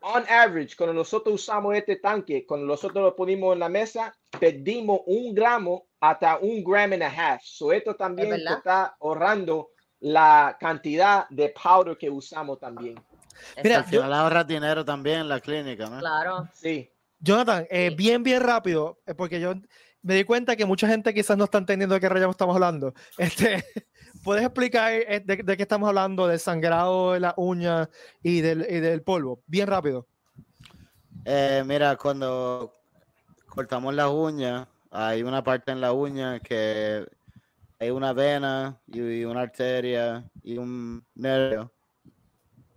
On 0.00 0.24
average, 0.28 0.76
cuando 0.76 0.94
nosotros 0.94 1.34
usamos 1.34 1.74
este 1.74 1.96
tanque, 1.96 2.46
cuando 2.46 2.66
nosotros 2.66 3.02
lo 3.02 3.16
ponemos 3.16 3.52
en 3.52 3.58
la 3.58 3.68
mesa, 3.68 4.14
perdimos 4.38 5.00
un 5.06 5.34
gramo 5.34 5.88
hasta 6.00 6.38
un 6.38 6.62
gram 6.62 6.92
and 6.92 7.02
a 7.02 7.08
half. 7.08 7.42
So 7.42 7.72
esto 7.72 7.96
también 7.96 8.32
está 8.32 8.96
ahorrando 9.00 9.70
la 10.00 10.56
cantidad 10.60 11.28
de 11.30 11.48
powder 11.48 11.96
que 11.96 12.08
usamos 12.08 12.60
también. 12.60 12.94
Mira, 13.62 13.78
al 13.78 13.84
final 13.84 14.12
ahorra 14.12 14.44
dinero 14.44 14.84
también 14.84 15.20
en 15.20 15.28
la 15.28 15.40
clínica, 15.40 15.88
¿no? 15.88 15.98
Claro. 15.98 16.48
Sí. 16.52 16.90
Jonathan, 17.20 17.66
eh, 17.68 17.92
bien, 17.96 18.22
bien 18.22 18.40
rápido, 18.40 19.00
eh, 19.06 19.14
porque 19.14 19.40
yo 19.40 19.54
me 20.02 20.14
di 20.14 20.24
cuenta 20.24 20.56
que 20.56 20.64
mucha 20.64 20.88
gente 20.88 21.12
quizás 21.12 21.36
no 21.36 21.44
está 21.44 21.58
entendiendo 21.58 21.94
de 21.94 22.00
qué 22.00 22.08
rayos 22.08 22.30
estamos 22.30 22.54
hablando. 22.54 22.94
Este, 23.18 23.64
¿Puedes 24.22 24.44
explicar 24.44 24.92
eh, 24.92 25.22
de, 25.24 25.56
qué 25.56 25.62
estamos 25.62 25.88
hablando? 25.88 26.26
Del 26.26 26.40
sangrado 26.40 27.12
de 27.12 27.20
la 27.20 27.34
uña 27.36 27.88
y 28.22 28.40
del, 28.40 28.66
y 28.68 28.80
del 28.80 29.02
polvo. 29.02 29.42
Bien 29.46 29.66
rápido. 29.66 30.06
mira, 31.64 31.96
cuando 31.96 32.74
cortamos 33.46 33.94
las 33.94 34.10
uñas, 34.10 34.66
hay 34.90 35.22
una 35.22 35.42
parte 35.42 35.72
en 35.72 35.80
la 35.80 35.92
uña 35.92 36.40
que 36.40 37.06
hay 37.78 37.90
una 37.90 38.12
vena 38.12 38.80
y 38.86 39.24
una 39.24 39.42
arteria 39.42 40.28
y 40.42 40.58
un 40.58 41.04
nervio 41.14 41.72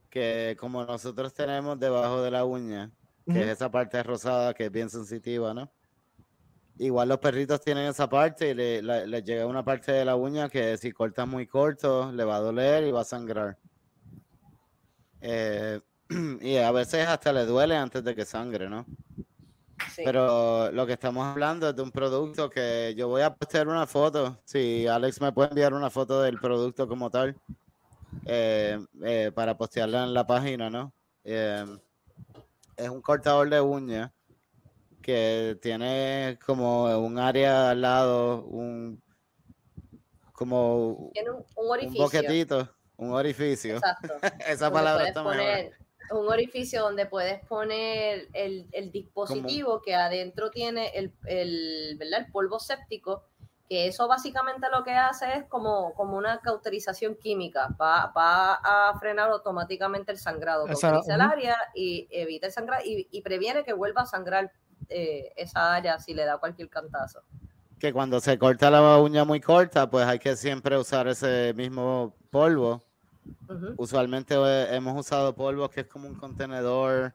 que 0.09 0.57
como 0.59 0.83
nosotros 0.85 1.33
tenemos 1.33 1.79
debajo 1.79 2.21
de 2.21 2.31
la 2.31 2.43
uña, 2.43 2.91
que 3.25 3.41
es 3.41 3.47
esa 3.47 3.71
parte 3.71 4.03
rosada 4.03 4.53
que 4.53 4.65
es 4.65 4.71
bien 4.71 4.89
sensitiva, 4.89 5.53
¿no? 5.53 5.71
Igual 6.81 7.09
los 7.09 7.19
perritos 7.19 7.61
tienen 7.61 7.85
esa 7.85 8.09
parte 8.09 8.49
y 8.49 8.53
le, 8.55 9.21
llega 9.21 9.45
una 9.45 9.63
parte 9.63 9.91
de 9.91 10.03
la 10.03 10.15
uña 10.15 10.49
que 10.49 10.77
si 10.77 10.91
cortas 10.91 11.27
muy 11.27 11.45
corto 11.45 12.11
le 12.11 12.23
va 12.23 12.37
a 12.37 12.39
doler 12.39 12.85
y 12.85 12.91
va 12.91 13.01
a 13.01 13.03
sangrar. 13.03 13.55
Eh, 15.21 15.79
y 16.41 16.57
a 16.57 16.71
veces 16.71 17.07
hasta 17.07 17.31
le 17.33 17.45
duele 17.45 17.77
antes 17.77 18.03
de 18.03 18.15
que 18.15 18.25
sangre, 18.25 18.67
¿no? 18.67 18.87
Pero 19.95 20.71
lo 20.71 20.87
que 20.87 20.93
estamos 20.93 21.23
hablando 21.23 21.69
es 21.69 21.75
de 21.75 21.83
un 21.83 21.91
producto 21.91 22.49
que 22.49 22.95
yo 22.97 23.07
voy 23.07 23.21
a 23.21 23.35
postear 23.35 23.67
una 23.67 23.85
foto. 23.85 24.39
Si 24.43 24.87
Alex 24.87 25.21
me 25.21 25.31
puede 25.31 25.49
enviar 25.49 25.75
una 25.75 25.91
foto 25.91 26.23
del 26.23 26.39
producto 26.39 26.87
como 26.87 27.11
tal. 27.11 27.35
Eh, 28.25 28.83
eh, 29.03 29.31
para 29.35 29.55
postearla 29.55 30.03
en 30.03 30.15
la 30.15 30.25
página, 30.25 30.71
¿no? 30.71 30.91
Eh, 31.23 31.63
es 32.75 32.89
un 32.89 33.03
cortador 33.03 33.47
de 33.51 33.61
uñas 33.61 34.11
que 35.01 35.57
tiene 35.61 36.37
como 36.45 36.85
un 36.99 37.17
área 37.19 37.71
al 37.71 37.81
lado, 37.81 38.43
un 38.45 39.01
como 40.33 40.87
un, 40.87 41.11
orificio. 41.55 42.03
boquetito, 42.03 42.69
un 42.97 43.13
orificio. 43.13 43.75
Exacto. 43.75 44.13
Esa 44.47 44.71
palabra 44.71 45.07
está 45.07 45.23
poner, 45.23 45.73
Un 46.11 46.27
orificio 46.27 46.81
donde 46.81 47.05
puedes 47.05 47.45
poner 47.45 48.27
el, 48.33 48.67
el 48.71 48.91
dispositivo 48.91 49.81
que 49.81 49.93
adentro 49.93 50.49
tiene 50.49 50.87
el, 50.95 51.13
el, 51.25 51.95
¿verdad? 51.99 52.21
el 52.21 52.31
polvo 52.31 52.59
séptico 52.59 53.25
que 53.71 53.87
eso 53.87 54.05
básicamente 54.05 54.67
lo 54.69 54.83
que 54.83 54.91
hace 54.91 55.33
es 55.33 55.45
como, 55.45 55.93
como 55.93 56.17
una 56.17 56.41
cauterización 56.41 57.15
química, 57.15 57.69
va, 57.81 58.07
va 58.07 58.55
a 58.55 58.99
frenar 58.99 59.29
automáticamente 59.29 60.11
el 60.11 60.17
sangrado, 60.17 60.65
cauteriza 60.65 61.15
el 61.15 61.21
área 61.21 61.55
y 61.73 62.05
evita 62.11 62.47
el 62.47 62.51
sangrado 62.51 62.83
y, 62.85 63.21
previene 63.21 63.63
que 63.63 63.71
vuelva 63.71 64.01
a 64.01 64.05
sangrar 64.05 64.51
eh, 64.89 65.31
esa 65.35 65.75
área 65.75 65.99
si 65.99 66.13
le 66.13 66.25
da 66.25 66.37
cualquier 66.37 66.69
cantazo. 66.69 67.21
Que 67.79 67.91
cuando 67.91 68.19
se 68.19 68.37
corta 68.37 68.69
la 68.69 68.97
uña 68.97 69.25
muy 69.25 69.41
corta, 69.41 69.89
pues 69.89 70.05
hay 70.05 70.19
que 70.19 70.35
siempre 70.35 70.77
usar 70.77 71.07
ese 71.07 71.53
mismo 71.55 72.15
polvo. 72.29 72.83
Usualmente 73.77 74.35
eh, 74.35 74.75
hemos 74.75 74.99
usado 74.99 75.35
polvo 75.35 75.69
que 75.69 75.81
es 75.81 75.87
como 75.87 76.07
un 76.07 76.15
contenedor, 76.15 77.13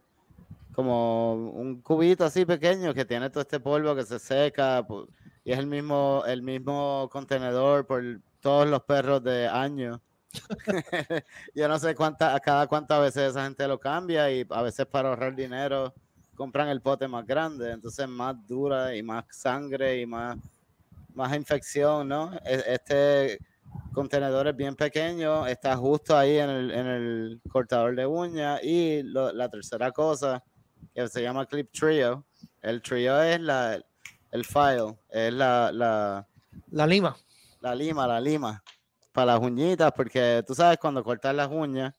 como 0.74 1.35
un 1.35 1.81
cubito 1.81 2.24
así 2.24 2.44
pequeño 2.44 2.94
que 2.94 3.05
tiene 3.05 3.31
todo 3.31 3.42
este 3.42 3.61
polvo 3.61 3.94
que 3.94 4.05
se 4.05 4.18
seca. 4.18 4.85
Pues, 4.87 5.09
y 5.44 5.52
es 5.52 5.59
el 5.59 5.66
mismo, 5.66 6.24
el 6.26 6.42
mismo 6.42 7.09
contenedor 7.12 7.87
por 7.87 8.02
todos 8.40 8.68
los 8.68 8.83
perros 8.83 9.22
de 9.22 9.48
años. 9.48 10.00
Yo 11.55 11.68
no 11.68 11.79
sé 11.79 11.94
cuánta, 11.94 12.35
a 12.35 12.40
cada 12.40 12.66
cuántas 12.66 13.00
veces 13.00 13.31
esa 13.31 13.44
gente 13.44 13.66
lo 13.68 13.79
cambia 13.79 14.31
y 14.31 14.46
a 14.50 14.62
veces 14.62 14.87
para 14.87 15.11
ahorrar 15.11 15.35
dinero 15.35 15.94
compran 16.37 16.68
el 16.68 16.81
pote 16.81 17.09
más 17.09 17.27
grande, 17.27 17.72
entonces 17.72 18.07
más 18.07 18.37
dura 18.46 18.94
y 18.94 19.03
más 19.03 19.25
sangre 19.31 20.01
y 20.01 20.07
más, 20.07 20.37
más 21.14 21.35
infección, 21.35 22.09
¿no? 22.09 22.33
E, 22.44 22.62
este 22.66 23.38
contenedor 23.92 24.46
es 24.46 24.57
bien 24.57 24.77
pequeño, 24.77 25.46
está 25.46 25.77
justo 25.77 26.16
ahí 26.16 26.38
en 26.38 26.51
el, 26.51 26.70
en 26.70 26.87
el 26.87 27.40
cortador 27.51 27.96
de 27.96 28.07
uñas 28.07 28.62
y 28.62 29.03
la 29.03 29.49
tercera 29.49 29.90
cosa 29.90 30.42
que 30.94 31.09
se 31.09 31.22
llama 31.22 31.46
Clip 31.46 31.70
Trio. 31.72 32.25
El 32.62 32.83
trio 32.83 33.20
es 33.22 33.40
la, 33.40 33.79
el 34.31 34.44
file, 34.44 34.96
es 35.09 35.33
la, 35.33 35.70
la, 35.72 36.27
la 36.70 36.87
lima. 36.87 37.16
La 37.61 37.75
lima, 37.75 38.07
la 38.07 38.20
lima. 38.20 38.62
Para 39.12 39.33
las 39.33 39.40
uñitas, 39.40 39.92
porque 39.92 40.42
tú 40.46 40.55
sabes 40.55 40.79
cuando 40.79 41.03
cortas 41.03 41.35
las 41.35 41.49
uñas. 41.51 41.94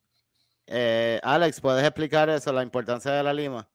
Eh, 0.66 1.20
Alex, 1.24 1.62
¿puedes 1.62 1.84
explicar 1.84 2.30
eso, 2.30 2.52
la 2.52 2.64
importancia 2.64 3.12
de 3.12 3.24
la 3.24 3.34
lima? 3.34 3.68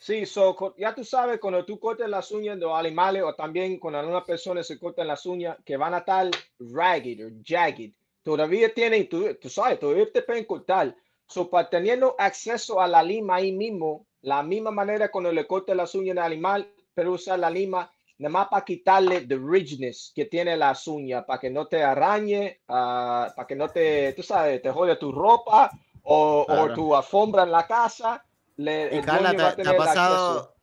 Sí, 0.00 0.26
so, 0.26 0.74
ya 0.78 0.94
tú 0.94 1.02
sabes, 1.02 1.40
cuando 1.40 1.64
tú 1.64 1.78
cortas 1.80 2.08
las 2.08 2.30
uñas 2.30 2.56
de 2.56 2.66
los 2.66 2.78
animales 2.78 3.22
o 3.24 3.34
también 3.34 3.80
cuando 3.80 3.98
alguna 3.98 4.24
persona 4.24 4.62
se 4.62 4.78
cortan 4.78 5.08
las 5.08 5.26
uñas 5.26 5.56
que 5.64 5.76
van 5.76 5.92
a 5.92 5.98
estar 5.98 6.30
ragged 6.60 7.26
o 7.26 7.30
jagged, 7.44 7.90
todavía 8.22 8.72
tienen, 8.72 9.08
tú, 9.08 9.34
tú 9.40 9.48
sabes, 9.48 9.80
todavía 9.80 10.10
te 10.12 10.22
pueden 10.22 10.44
cortar. 10.44 10.94
So, 11.26 11.50
para 11.50 11.68
teniendo 11.68 12.14
acceso 12.16 12.80
a 12.80 12.86
la 12.86 13.02
lima 13.02 13.36
ahí 13.36 13.50
mismo, 13.50 14.06
la 14.22 14.42
misma 14.42 14.70
manera 14.70 15.10
cuando 15.10 15.32
le 15.32 15.46
cortas 15.46 15.76
las 15.76 15.94
uñas 15.96 16.16
al 16.16 16.32
animal, 16.32 16.72
pero 16.94 17.12
usar 17.12 17.38
la 17.40 17.50
lima 17.50 17.90
nada 18.18 18.32
más 18.32 18.48
para 18.48 18.64
quitarle 18.64 19.22
the 19.22 19.36
ridgeness 19.36 20.12
que 20.14 20.26
tiene 20.26 20.56
las 20.56 20.86
uñas, 20.86 21.24
para 21.24 21.40
que 21.40 21.50
no 21.50 21.66
te 21.66 21.82
arañe, 21.82 22.60
uh, 22.68 23.34
para 23.34 23.46
que 23.46 23.56
no 23.56 23.68
te, 23.68 24.12
tú 24.12 24.22
sabes, 24.22 24.60
te 24.62 24.70
jode 24.70 24.96
tu 24.96 25.12
ropa 25.12 25.70
o, 26.02 26.46
o 26.48 26.72
tu 26.72 26.94
alfombra 26.94 27.42
en 27.44 27.52
la 27.52 27.66
casa. 27.66 28.24
Le, 28.58 28.98
y 28.98 29.00
Carla, 29.00 29.54
te, 29.54 29.62
te, 29.62 29.68
ha 29.68 29.76
pasado, 29.76 30.56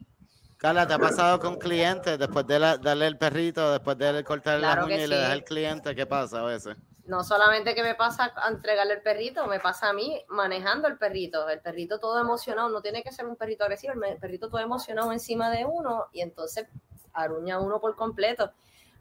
Carla, 0.57 0.85
¿te 0.85 0.93
ha 0.93 0.99
pasado 0.99 1.39
con 1.39 1.57
clientes 1.57 2.19
después 2.19 2.45
de 2.45 2.59
darle 2.59 3.07
el 3.07 3.17
perrito, 3.17 3.71
después 3.71 3.97
de 3.97 4.23
cortarle 4.23 4.61
la 4.61 4.85
uña 4.85 4.97
y 4.97 5.07
le 5.07 5.15
das 5.15 5.31
al 5.31 5.43
cliente? 5.43 5.95
¿Qué 5.95 6.05
pasa 6.05 6.41
a 6.41 6.43
veces? 6.43 6.77
no 7.07 7.23
solamente 7.23 7.75
que 7.75 7.83
me 7.83 7.95
pasa 7.95 8.33
a 8.35 8.49
entregarle 8.49 8.95
el 8.95 9.01
perrito, 9.01 9.45
me 9.47 9.59
pasa 9.59 9.89
a 9.89 9.93
mí 9.93 10.23
manejando 10.27 10.87
el 10.87 10.97
perrito. 10.97 11.47
El 11.49 11.61
perrito 11.61 11.99
todo 11.99 12.19
emocionado, 12.19 12.69
no 12.69 12.81
tiene 12.81 13.03
que 13.03 13.11
ser 13.11 13.27
un 13.27 13.35
perrito 13.35 13.63
agresivo, 13.63 13.93
el 13.93 14.17
perrito 14.17 14.49
todo 14.49 14.59
emocionado 14.59 15.11
encima 15.11 15.49
de 15.51 15.65
uno 15.65 16.07
y 16.11 16.21
entonces 16.21 16.67
aruña 17.13 17.59
uno 17.59 17.79
por 17.79 17.95
completo. 17.95 18.51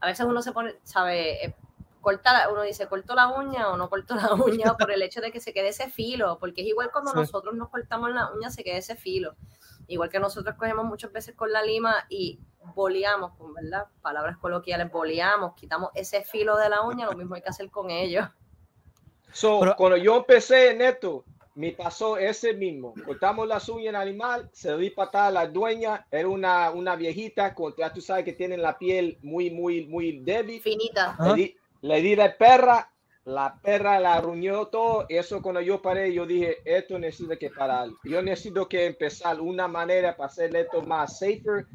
A 0.00 0.06
veces 0.06 0.26
uno 0.26 0.42
se 0.42 0.52
pone, 0.52 0.74
sabe, 0.82 1.56
corta, 2.04 2.48
uno 2.52 2.62
dice, 2.62 2.86
corto 2.86 3.14
la 3.16 3.28
uña 3.28 3.70
o 3.70 3.76
no 3.76 3.90
corto 3.90 4.14
la 4.14 4.32
uña 4.34 4.76
por 4.76 4.92
el 4.92 5.02
hecho 5.02 5.20
de 5.20 5.32
que 5.32 5.40
se 5.40 5.52
quede 5.52 5.68
ese 5.68 5.90
filo, 5.90 6.38
porque 6.38 6.62
es 6.62 6.68
igual 6.68 6.90
cuando 6.92 7.12
nosotros 7.12 7.54
nos 7.54 7.70
cortamos 7.70 8.12
la 8.12 8.30
uña, 8.32 8.50
se 8.50 8.62
queda 8.62 8.76
ese 8.76 8.94
filo. 8.94 9.34
igual 9.88 10.10
que 10.10 10.20
nosotros 10.20 10.54
cogemos 10.56 10.84
muchas 10.84 11.10
veces 11.10 11.34
con 11.34 11.50
la 11.50 11.62
lima 11.62 12.06
y 12.08 12.38
boleamos, 12.76 13.32
con 13.36 13.52
verdad, 13.52 13.86
palabras 14.02 14.36
coloquiales, 14.38 14.90
boleamos, 14.92 15.54
quitamos 15.54 15.90
ese 15.94 16.22
filo 16.22 16.56
de 16.56 16.68
la 16.68 16.82
uña, 16.82 17.06
lo 17.06 17.16
mismo 17.16 17.34
hay 17.34 17.42
que 17.42 17.48
hacer 17.48 17.70
con 17.70 17.90
ellos. 17.90 18.28
So, 19.32 19.74
cuando 19.76 19.96
yo 19.96 20.18
empecé 20.18 20.70
en 20.70 20.82
esto, 20.82 21.24
me 21.54 21.72
pasó 21.72 22.16
ese 22.16 22.52
mismo. 22.52 22.94
Cortamos 23.04 23.46
las 23.46 23.68
uñas 23.68 23.88
en 23.88 23.96
animal, 23.96 24.48
se 24.52 24.76
di 24.76 24.90
patada 24.90 25.26
a 25.28 25.30
la 25.30 25.46
dueña, 25.46 26.06
era 26.10 26.28
una, 26.28 26.70
una 26.70 26.96
viejita, 26.96 27.54
con, 27.54 27.74
tú 27.94 28.00
sabes 28.00 28.24
que 28.24 28.32
tienen 28.32 28.62
la 28.62 28.76
piel 28.76 29.18
muy, 29.22 29.50
muy, 29.50 29.86
muy 29.86 30.20
débil. 30.20 30.60
Finita. 30.60 31.16
Le 31.20 31.34
di, 31.34 31.56
le 31.84 32.00
di 32.00 32.14
de 32.14 32.30
perra, 32.30 32.90
la 33.24 33.60
perra 33.62 34.00
la 34.00 34.14
arruñó 34.14 34.66
todo. 34.68 35.06
Eso 35.08 35.42
cuando 35.42 35.60
yo 35.60 35.82
paré, 35.82 36.12
yo 36.12 36.26
dije, 36.26 36.58
esto 36.64 36.98
necesita 36.98 37.36
que 37.36 37.50
parar. 37.50 37.88
Yo 38.04 38.22
necesito 38.22 38.68
que 38.68 38.86
empezar 38.86 39.40
una 39.40 39.68
manera 39.68 40.16
para 40.16 40.28
hacer 40.28 40.56
esto 40.56 40.82
más 40.82 41.18
safer 41.18 41.66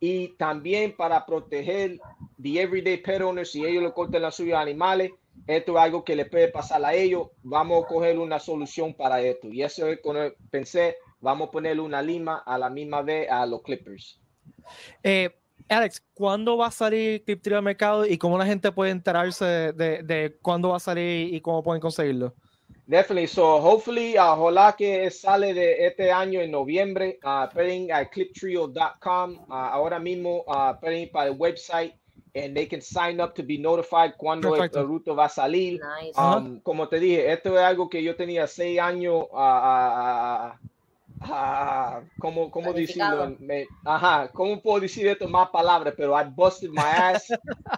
y 0.00 0.28
también 0.36 0.96
para 0.96 1.26
proteger 1.26 2.00
the 2.42 2.60
everyday 2.60 2.96
pet 2.96 3.20
owners 3.20 3.50
si 3.50 3.64
ellos 3.64 3.82
le 3.82 3.92
cortan 3.92 4.22
las 4.22 4.36
suyas 4.36 4.60
animales 4.60 5.10
esto 5.46 5.72
es 5.72 5.78
algo 5.78 6.04
que 6.04 6.16
le 6.16 6.26
puede 6.26 6.48
pasar 6.48 6.84
a 6.84 6.94
ellos, 6.94 7.28
vamos 7.42 7.84
a 7.84 7.86
coger 7.86 8.18
una 8.18 8.38
solución 8.38 8.94
para 8.94 9.20
esto. 9.22 9.48
Y 9.48 9.62
eso 9.62 9.86
es 9.86 10.00
cuando 10.00 10.34
pensé, 10.50 10.96
vamos 11.20 11.48
a 11.48 11.50
ponerle 11.50 11.82
una 11.82 12.02
lima 12.02 12.42
a 12.44 12.58
la 12.58 12.68
misma 12.68 13.02
vez 13.02 13.30
a 13.30 13.46
los 13.46 13.62
Clippers. 13.62 14.20
Eh, 15.02 15.30
Alex, 15.68 16.02
¿cuándo 16.14 16.56
va 16.56 16.68
a 16.68 16.70
salir 16.70 17.24
Clip 17.24 17.40
al 17.52 17.62
mercado 17.62 18.06
y 18.06 18.16
cómo 18.16 18.38
la 18.38 18.46
gente 18.46 18.72
puede 18.72 18.90
enterarse 18.90 19.44
de, 19.44 20.02
de, 20.02 20.38
cuándo 20.40 20.70
va 20.70 20.76
a 20.76 20.80
salir 20.80 21.34
y 21.34 21.40
cómo 21.40 21.62
pueden 21.62 21.80
conseguirlo? 21.80 22.34
Definitely. 22.86 23.26
So, 23.26 23.60
hopefully, 23.60 24.16
uh, 24.16 24.32
ojalá 24.32 24.74
que 24.74 25.10
sale 25.10 25.52
de 25.52 25.86
este 25.86 26.10
año 26.10 26.40
en 26.40 26.50
noviembre. 26.50 27.18
Uh, 27.22 27.46
pueden 27.52 27.92
a 27.92 28.06
cliptrio.com. 28.06 29.44
Uh, 29.46 29.52
ahora 29.52 29.98
mismo 29.98 30.42
uh, 30.46 30.72
pueden 30.80 31.10
para 31.10 31.28
el 31.28 31.36
website 31.36 31.92
and 32.34 32.54
they 32.54 32.66
can 32.66 32.80
sign 32.80 33.20
up 33.20 33.34
to 33.34 33.42
be 33.42 33.58
notified 33.58 34.14
cuando 34.16 34.54
el, 34.54 34.70
ruto 34.70 35.14
va 35.14 35.26
a 35.26 35.28
salir. 35.28 35.80
Um, 36.16 36.60
como 36.60 36.88
te 36.88 36.98
dije, 36.98 37.32
esto 37.32 37.58
es 37.58 37.60
algo 37.62 37.88
que 37.88 38.02
yo 38.02 38.16
tenía 38.16 38.46
seis 38.46 38.78
años 38.80 39.26
a, 41.20 41.98
a, 41.98 42.02
¿cómo, 42.18 42.50
cómo 42.50 42.72
decirlo? 42.72 43.36
Me, 43.38 43.66
ajá, 43.84 44.28
¿cómo 44.32 44.60
puedo 44.60 44.80
decir 44.80 45.06
esto 45.06 45.28
más 45.28 45.48
palabras? 45.50 45.94
Pero 45.96 46.18
I 46.18 46.24
busted 46.24 46.70
my 46.70 46.80
ass 46.80 47.28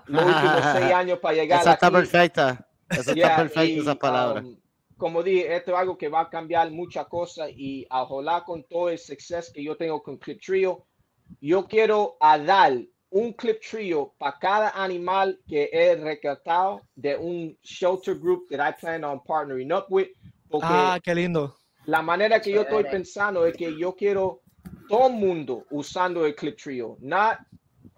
los 0.07 0.25
últimos 0.25 0.61
seis 0.73 0.93
años 0.93 1.19
para 1.19 1.35
llegar 1.35 1.61
Esa 1.61 1.75
está 1.75 1.91
perfecta. 1.91 2.67
Esa 2.89 3.13
está 3.13 3.37
perfecta 3.37 3.81
esa 3.81 3.95
palabra. 3.95 4.41
Um, 4.41 4.57
como 4.97 5.23
dije, 5.23 5.57
esto 5.57 5.73
es 5.73 5.79
algo 5.79 5.97
que 5.97 6.09
va 6.09 6.21
a 6.21 6.29
cambiar 6.29 6.71
muchas 6.71 7.07
cosas 7.07 7.49
y 7.57 7.87
ojalá 7.91 8.45
con 8.45 8.65
todo 8.65 8.91
el 8.91 8.99
suceso 8.99 9.53
que 9.55 9.65
yo 9.65 9.77
tengo 9.77 10.03
con 10.03 10.19
Clip 10.19 10.41
Trio, 10.41 10.87
yo 11.41 11.67
quiero 11.67 12.17
a 12.21 12.39
dar 12.39 12.75
un 13.11 13.33
clip 13.33 13.61
trio 13.61 14.15
para 14.19 14.39
cada 14.39 14.71
animal 14.71 15.39
que 15.49 15.69
he 15.73 15.97
rescatado 15.97 16.81
de 16.95 17.17
un 17.17 17.57
shelter 17.63 18.15
group 18.15 18.49
that 18.51 18.61
I 18.61 18.73
plan 18.73 19.05
on 19.05 19.21
partnering 19.21 19.73
up 19.73 19.87
with. 19.91 20.09
ah, 20.63 20.99
qué 21.03 21.15
lindo. 21.15 21.57
La 21.87 22.03
manera 22.03 22.41
que 22.41 22.53
yo 22.53 22.63
estoy 22.63 22.85
pensando 22.85 23.47
es 23.47 23.57
que 23.57 23.77
yo 23.79 23.95
quiero 23.95 24.43
todo 24.89 25.09
el 25.09 25.15
mundo 25.15 25.67
usando 25.71 26.27
el 26.27 26.35
clip 26.35 26.59
trio. 26.59 26.97
Not, 27.01 27.39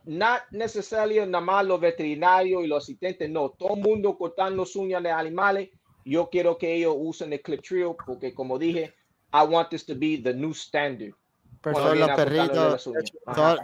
not 0.05 0.43
necesariamente 0.51 1.31
nada 1.31 1.45
más 1.45 1.67
los 1.67 1.81
veterinarios 1.81 2.65
y 2.65 2.67
los 2.67 2.85
asistentes, 2.85 3.29
no. 3.29 3.51
Todo 3.51 3.75
el 3.75 3.81
mundo 3.81 4.17
cortando 4.17 4.65
uñas 4.77 5.03
de 5.03 5.11
animales. 5.11 5.71
Yo 6.05 6.29
quiero 6.31 6.59
que 6.59 6.75
ellos 6.75 6.95
usen 6.97 7.33
el 7.33 7.41
clip 7.43 7.63
trio 7.63 7.97
porque 8.07 8.35
como 8.35 8.59
dije, 8.59 8.95
I 9.33 9.47
want 9.47 9.71
this 9.71 9.87
to 9.87 9.95
be 9.95 10.21
the 10.23 10.35
new 10.35 10.53
standard. 10.53 11.15
Todos 11.63 11.97
los 11.97 12.11
perritos, 12.11 12.91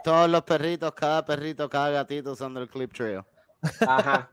todos, 0.05 0.31
los 0.31 0.43
perritos, 0.43 0.93
cada 0.95 1.25
perrito, 1.25 1.69
cada 1.69 1.91
gatito 1.91 2.33
usando 2.33 2.61
el 2.63 2.69
clip 2.69 2.93
trail. 2.93 3.23
Ajá. 3.81 4.31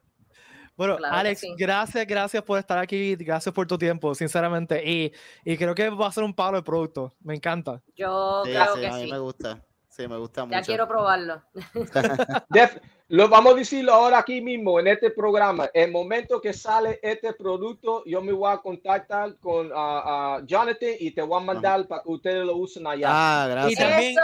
Bueno, 0.78 0.98
Alex, 1.10 1.42
gracias, 1.58 2.06
gracias 2.06 2.44
por 2.44 2.60
estar 2.60 2.78
aquí, 2.78 3.16
gracias 3.16 3.54
por 3.54 3.66
tu 3.66 3.78
tiempo, 3.78 4.14
sinceramente. 4.14 4.84
Y, 4.86 5.14
y 5.46 5.58
creo 5.58 5.74
que 5.74 5.90
va 5.90 6.08
a 6.08 6.12
ser 6.12 6.24
un 6.24 6.34
palo 6.34 6.58
de 6.58 6.64
producto. 6.64 7.14
Me 7.22 7.34
encanta. 7.34 7.82
Yo 7.96 8.42
creo 8.44 8.76
que 8.76 8.88
a 8.88 8.94
mí 8.96 9.06
sí. 9.06 9.12
me 9.12 9.20
gusta. 9.20 9.62
Sí, 9.96 10.06
me 10.10 10.18
gusta 10.18 10.44
mucho. 10.44 10.60
Ya 10.60 10.62
quiero 10.62 10.90
probarlo. 10.90 11.42
lo 13.08 13.30
vamos 13.30 13.54
a 13.54 13.56
decirlo 13.56 13.94
ahora 13.94 14.20
aquí 14.20 14.42
mismo 14.42 14.78
en 14.78 14.88
este 14.88 15.10
programa. 15.10 15.70
El 15.74 15.90
momento 15.94 16.42
que 16.42 16.52
sale 16.52 17.00
este 17.02 17.32
producto, 17.34 18.04
yo 18.06 18.22
me 18.22 18.34
voy 18.34 18.52
a 18.52 18.58
contactar 18.58 19.38
con 19.38 19.72
uh, 19.72 20.46
Jonathan 20.46 20.96
y 21.00 21.12
te 21.12 21.22
voy 21.22 21.42
a 21.42 21.46
mandar 21.46 21.88
para 21.88 22.04
que 22.04 22.10
ustedes 22.10 22.46
lo 22.46 22.58
usen 22.58 22.86
allá. 22.86 23.08
Ah, 23.10 23.48
gracias. 23.50 23.72
Y 23.72 23.76
también 23.76 24.16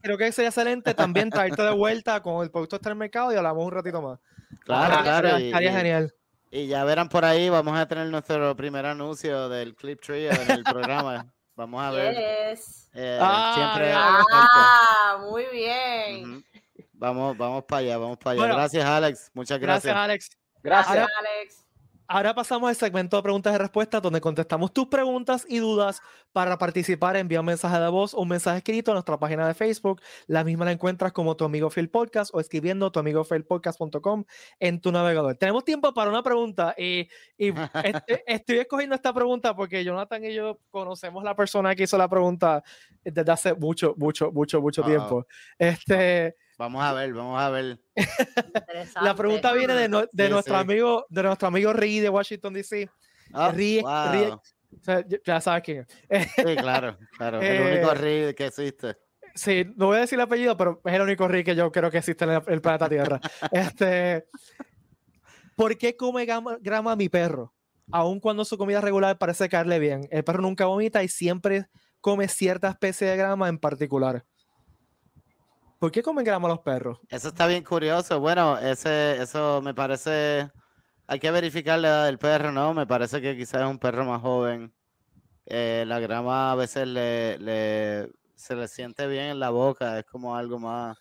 creo 0.00 0.16
que 0.16 0.32
sería 0.32 0.48
excelente 0.48 0.94
también 0.94 1.28
traerte 1.28 1.60
de 1.60 1.74
vuelta 1.74 2.22
con 2.22 2.42
el 2.42 2.50
producto 2.50 2.76
en 2.76 2.88
el 2.88 2.96
mercado 2.96 3.30
y 3.30 3.36
hablamos 3.36 3.62
un 3.62 3.72
ratito 3.72 4.00
más. 4.00 4.18
Claro, 4.60 5.02
claro. 5.02 5.36
Estaría 5.36 5.72
genial. 5.72 6.14
Y 6.50 6.68
ya 6.68 6.84
verán 6.84 7.08
por 7.08 7.24
ahí, 7.24 7.48
vamos 7.48 7.76
a 7.76 7.86
tener 7.86 8.06
nuestro 8.06 8.54
primer 8.54 8.86
anuncio 8.86 9.48
del 9.48 9.74
Clip 9.74 10.00
Tree 10.00 10.28
en 10.28 10.50
el 10.50 10.62
programa. 10.64 11.26
Vamos 11.56 11.82
a 11.82 11.90
ver. 11.90 12.14
Eh, 12.94 13.18
ah, 13.20 13.54
siempre. 13.56 13.92
Ah, 13.92 15.18
muy 15.20 15.46
bien. 15.52 16.44
Vamos, 16.92 17.36
vamos 17.36 17.64
para 17.64 17.80
allá, 17.80 17.98
vamos 17.98 18.18
para 18.18 18.42
allá. 18.42 18.54
gracias, 18.54 18.84
Alex. 18.84 19.30
Muchas 19.34 19.58
gracias. 19.58 19.92
Gracias, 19.92 20.04
Alex. 20.04 20.30
Gracias, 20.62 21.08
Alex. 21.18 21.63
Ahora 22.06 22.34
pasamos 22.34 22.68
al 22.68 22.76
segmento 22.76 23.16
de 23.16 23.22
preguntas 23.22 23.54
y 23.54 23.58
respuestas, 23.58 24.02
donde 24.02 24.20
contestamos 24.20 24.72
tus 24.72 24.88
preguntas 24.88 25.46
y 25.48 25.58
dudas. 25.58 26.02
Para 26.32 26.58
participar, 26.58 27.16
envía 27.16 27.40
un 27.40 27.46
mensaje 27.46 27.78
de 27.78 27.88
voz 27.88 28.12
o 28.12 28.20
un 28.20 28.28
mensaje 28.28 28.58
escrito 28.58 28.90
a 28.90 28.94
nuestra 28.94 29.18
página 29.18 29.46
de 29.48 29.54
Facebook. 29.54 30.02
La 30.26 30.44
misma 30.44 30.66
la 30.66 30.72
encuentras 30.72 31.12
como 31.12 31.34
tu 31.34 31.44
amigo 31.44 31.70
Phil 31.70 31.88
Podcast 31.88 32.34
o 32.34 32.40
escribiendo 32.40 32.92
tu 32.92 33.00
amigo 33.00 33.24
Podcast.com 33.24 34.24
en 34.60 34.80
tu 34.80 34.92
navegador. 34.92 35.36
Tenemos 35.36 35.64
tiempo 35.64 35.94
para 35.94 36.10
una 36.10 36.22
pregunta 36.22 36.74
y, 36.76 37.08
y 37.38 37.52
estoy 38.26 38.58
escogiendo 38.58 38.94
esta 38.94 39.14
pregunta 39.14 39.56
porque 39.56 39.82
Jonathan 39.82 40.24
y 40.24 40.34
yo 40.34 40.60
conocemos 40.70 41.24
la 41.24 41.34
persona 41.34 41.74
que 41.74 41.84
hizo 41.84 41.96
la 41.96 42.08
pregunta 42.08 42.62
desde 43.02 43.32
hace 43.32 43.54
mucho, 43.54 43.94
mucho, 43.96 44.30
mucho, 44.30 44.60
mucho 44.60 44.82
tiempo. 44.82 45.26
Este. 45.58 46.36
Vamos 46.58 46.82
a 46.82 46.92
ver, 46.92 47.12
vamos 47.12 47.40
a 47.40 47.50
ver. 47.50 47.80
La 49.02 49.14
pregunta 49.14 49.52
viene 49.52 49.74
de, 49.74 50.28
nuestro 50.28 50.56
amigo, 50.56 51.04
de 51.08 51.22
nuestro 51.22 51.48
amigo 51.48 51.72
Ricky 51.72 52.00
de 52.00 52.08
Washington 52.08 52.54
DC. 52.54 52.88
Ah, 53.32 53.52
ya 55.24 55.40
sabes 55.40 55.62
quién 55.62 55.86
es. 56.08 56.28
Sí, 56.36 56.56
claro, 56.56 56.98
claro. 57.16 57.40
el 57.40 57.60
único 57.60 57.92
eh, 57.92 57.94
Ricky 57.94 58.34
que 58.34 58.46
existe. 58.46 58.96
Sí, 59.34 59.66
no 59.76 59.86
voy 59.86 59.96
a 59.96 60.00
decir 60.00 60.16
el 60.16 60.24
apellido, 60.24 60.56
pero 60.56 60.80
es 60.84 60.94
el 60.94 61.02
único 61.02 61.26
Ricky 61.26 61.44
que 61.44 61.56
yo 61.56 61.72
creo 61.72 61.90
que 61.90 61.98
existe 61.98 62.24
en 62.24 62.42
el, 62.46 62.60
planeta 62.60 62.88
Tierra. 62.88 63.20
este, 63.52 64.26
¿Por 65.56 65.76
qué 65.76 65.96
come 65.96 66.24
grama, 66.24 66.96
mi 66.96 67.08
perro? 67.08 67.52
Aun 67.90 68.20
cuando 68.20 68.44
su 68.44 68.56
comida 68.56 68.80
regular 68.80 69.18
parece 69.18 69.48
caerle 69.48 69.78
bien. 69.78 70.08
El 70.10 70.24
perro 70.24 70.42
nunca 70.42 70.66
vomita 70.66 71.02
y 71.02 71.08
siempre 71.08 71.66
come 72.00 72.28
cierta 72.28 72.68
especie 72.68 73.08
de 73.08 73.16
grama 73.16 73.48
en 73.48 73.58
particular. 73.58 74.24
¿Por 75.84 75.92
qué 75.92 76.02
comen 76.02 76.24
grama 76.24 76.48
los 76.48 76.60
perros? 76.60 76.98
Eso 77.10 77.28
está 77.28 77.46
bien 77.46 77.62
curioso. 77.62 78.18
Bueno, 78.18 78.56
ese, 78.56 79.20
eso 79.20 79.60
me 79.60 79.74
parece. 79.74 80.50
Hay 81.06 81.18
que 81.18 81.30
verificar 81.30 81.78
la 81.78 81.88
edad 81.88 82.06
del 82.06 82.16
perro, 82.16 82.52
¿no? 82.52 82.72
Me 82.72 82.86
parece 82.86 83.20
que 83.20 83.36
quizás 83.36 83.60
es 83.60 83.68
un 83.68 83.78
perro 83.78 84.06
más 84.06 84.22
joven. 84.22 84.72
Eh, 85.44 85.84
la 85.86 86.00
grama 86.00 86.52
a 86.52 86.54
veces 86.54 86.88
le, 86.88 88.08
se 88.34 88.56
le 88.56 88.66
siente 88.66 89.06
bien 89.06 89.24
en 89.24 89.38
la 89.38 89.50
boca. 89.50 89.98
Es 89.98 90.06
como 90.06 90.34
algo 90.34 90.58
más 90.58 90.96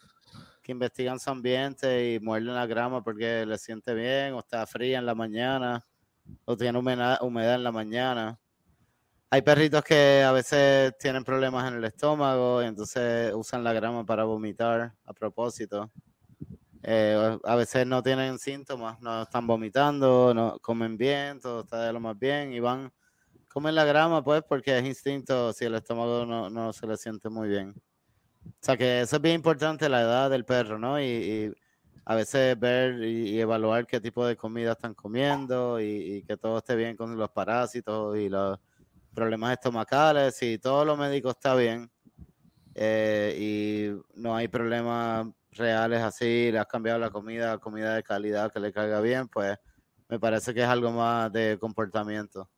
que 0.62 0.74
investigan 0.74 1.18
su 1.18 1.30
ambiente 1.30 2.16
y 2.16 2.20
muerden 2.20 2.54
la 2.54 2.66
grama 2.66 3.02
porque 3.06 3.46
le 3.46 3.58
siente 3.58 3.94
bien 3.94 4.34
o 4.34 4.40
está 4.40 4.68
fría 4.68 5.00
en 5.00 5.06
la 5.06 5.16
mañana 5.16 5.82
o 6.44 6.58
tiene 6.58 6.78
humedad 6.78 7.56
en 7.56 7.64
la 7.64 7.72
mañana 7.72 8.38
hay 9.34 9.42
perritos 9.42 9.84
que 9.84 10.22
a 10.22 10.32
veces 10.32 10.96
tienen 11.00 11.24
problemas 11.24 11.68
en 11.68 11.80
el 11.80 11.84
estómago 11.86 12.62
y 12.62 12.68
entonces 12.68 13.34
usan 13.34 13.64
la 13.64 13.74
grama 13.74 14.06
para 14.06 14.26
vomitar 14.26 14.94
a 15.04 15.14
propósito. 15.14 15.90
Eh, 16.84 17.40
a 17.44 17.56
veces 17.56 17.88
no 17.88 18.04
tienen 18.04 18.38
síntomas, 18.38 19.02
no 19.02 19.24
están 19.24 19.48
vomitando, 19.48 20.36
no 20.36 20.60
comen 20.60 20.98
bien, 20.98 21.40
todo 21.40 21.62
está 21.62 21.82
de 21.84 21.94
lo 21.94 22.00
más 22.00 22.20
bien 22.20 22.54
y 22.54 22.60
van, 22.60 22.94
comen 23.48 23.74
la 23.74 23.86
grama 23.86 24.24
pues 24.24 24.44
porque 24.48 24.78
es 24.78 24.86
instinto 24.86 25.52
si 25.52 25.66
el 25.66 25.74
estómago 25.74 26.28
no, 26.28 26.72
se 26.72 26.86
le 26.86 26.96
siente 26.96 27.28
muy 27.28 27.50
bien. 27.50 27.74
O 28.46 28.52
sea 28.60 28.78
que 28.78 29.02
eso 29.02 29.16
es 29.16 29.22
bien 29.24 29.38
importante, 29.38 29.90
la 29.90 30.02
edad 30.02 30.30
del 30.30 30.46
perro, 30.46 30.78
¿no? 30.78 31.02
Y, 31.02 31.52
a 32.06 32.14
veces 32.14 32.60
ver 32.60 33.02
y, 33.04 33.40
evaluar 33.40 33.88
qué 33.88 34.00
tipo 34.00 34.28
de 34.28 34.36
comida 34.36 34.74
están 34.74 34.94
comiendo 34.94 35.82
y, 35.82 36.18
y 36.18 36.24
que 36.24 36.38
todo 36.38 36.60
esté 36.60 36.76
bien 36.76 36.96
con 36.96 37.18
los 37.18 37.32
parásitos 37.32 38.16
y 38.18 38.30
los 38.30 38.60
problemas 39.14 39.54
estomacales, 39.54 40.36
si 40.36 40.58
todo 40.58 40.86
lo 40.86 40.98
médico 40.98 41.32
está 41.32 41.56
bien 41.56 41.92
eh, 42.76 43.36
y 43.40 44.20
no 44.20 44.36
hay 44.36 44.48
problemas 44.48 45.28
reales 45.52 46.02
así, 46.02 46.52
le 46.52 46.60
has 46.60 46.66
cambiado 46.66 47.00
la 47.00 47.10
comida, 47.10 47.58
comida 47.60 47.96
de 47.96 48.04
calidad 48.04 48.52
que 48.52 48.60
le 48.60 48.74
caiga 48.74 49.00
bien, 49.02 49.28
pues 49.28 49.58
me 50.10 50.20
parece 50.20 50.54
que 50.54 50.62
es 50.62 50.68
algo 50.68 50.92
más 50.92 51.32
de 51.32 51.58
comportamiento. 51.60 52.50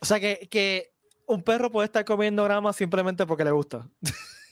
O 0.00 0.04
sea 0.04 0.20
que, 0.20 0.92
un 1.26 1.42
perro 1.42 1.70
puede 1.70 1.86
estar 1.86 2.04
comiendo 2.04 2.44
grama 2.44 2.72
simplemente 2.74 3.24
porque 3.26 3.44
le 3.44 3.50
gusta. 3.50 3.88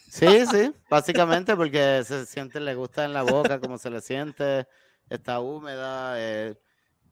Sí, 0.09 0.47
sí, 0.51 0.75
básicamente 0.91 1.57
porque 1.57 2.03
se 2.05 2.27
siente, 2.27 2.61
le 2.61 2.75
gusta 2.75 3.05
en 3.05 3.15
la 3.15 3.23
boca, 3.23 3.59
como 3.61 3.79
se 3.79 3.89
le 3.89 4.03
siente, 4.03 4.67
está 5.09 5.41
húmeda, 5.41 6.15
eh, 6.19 6.55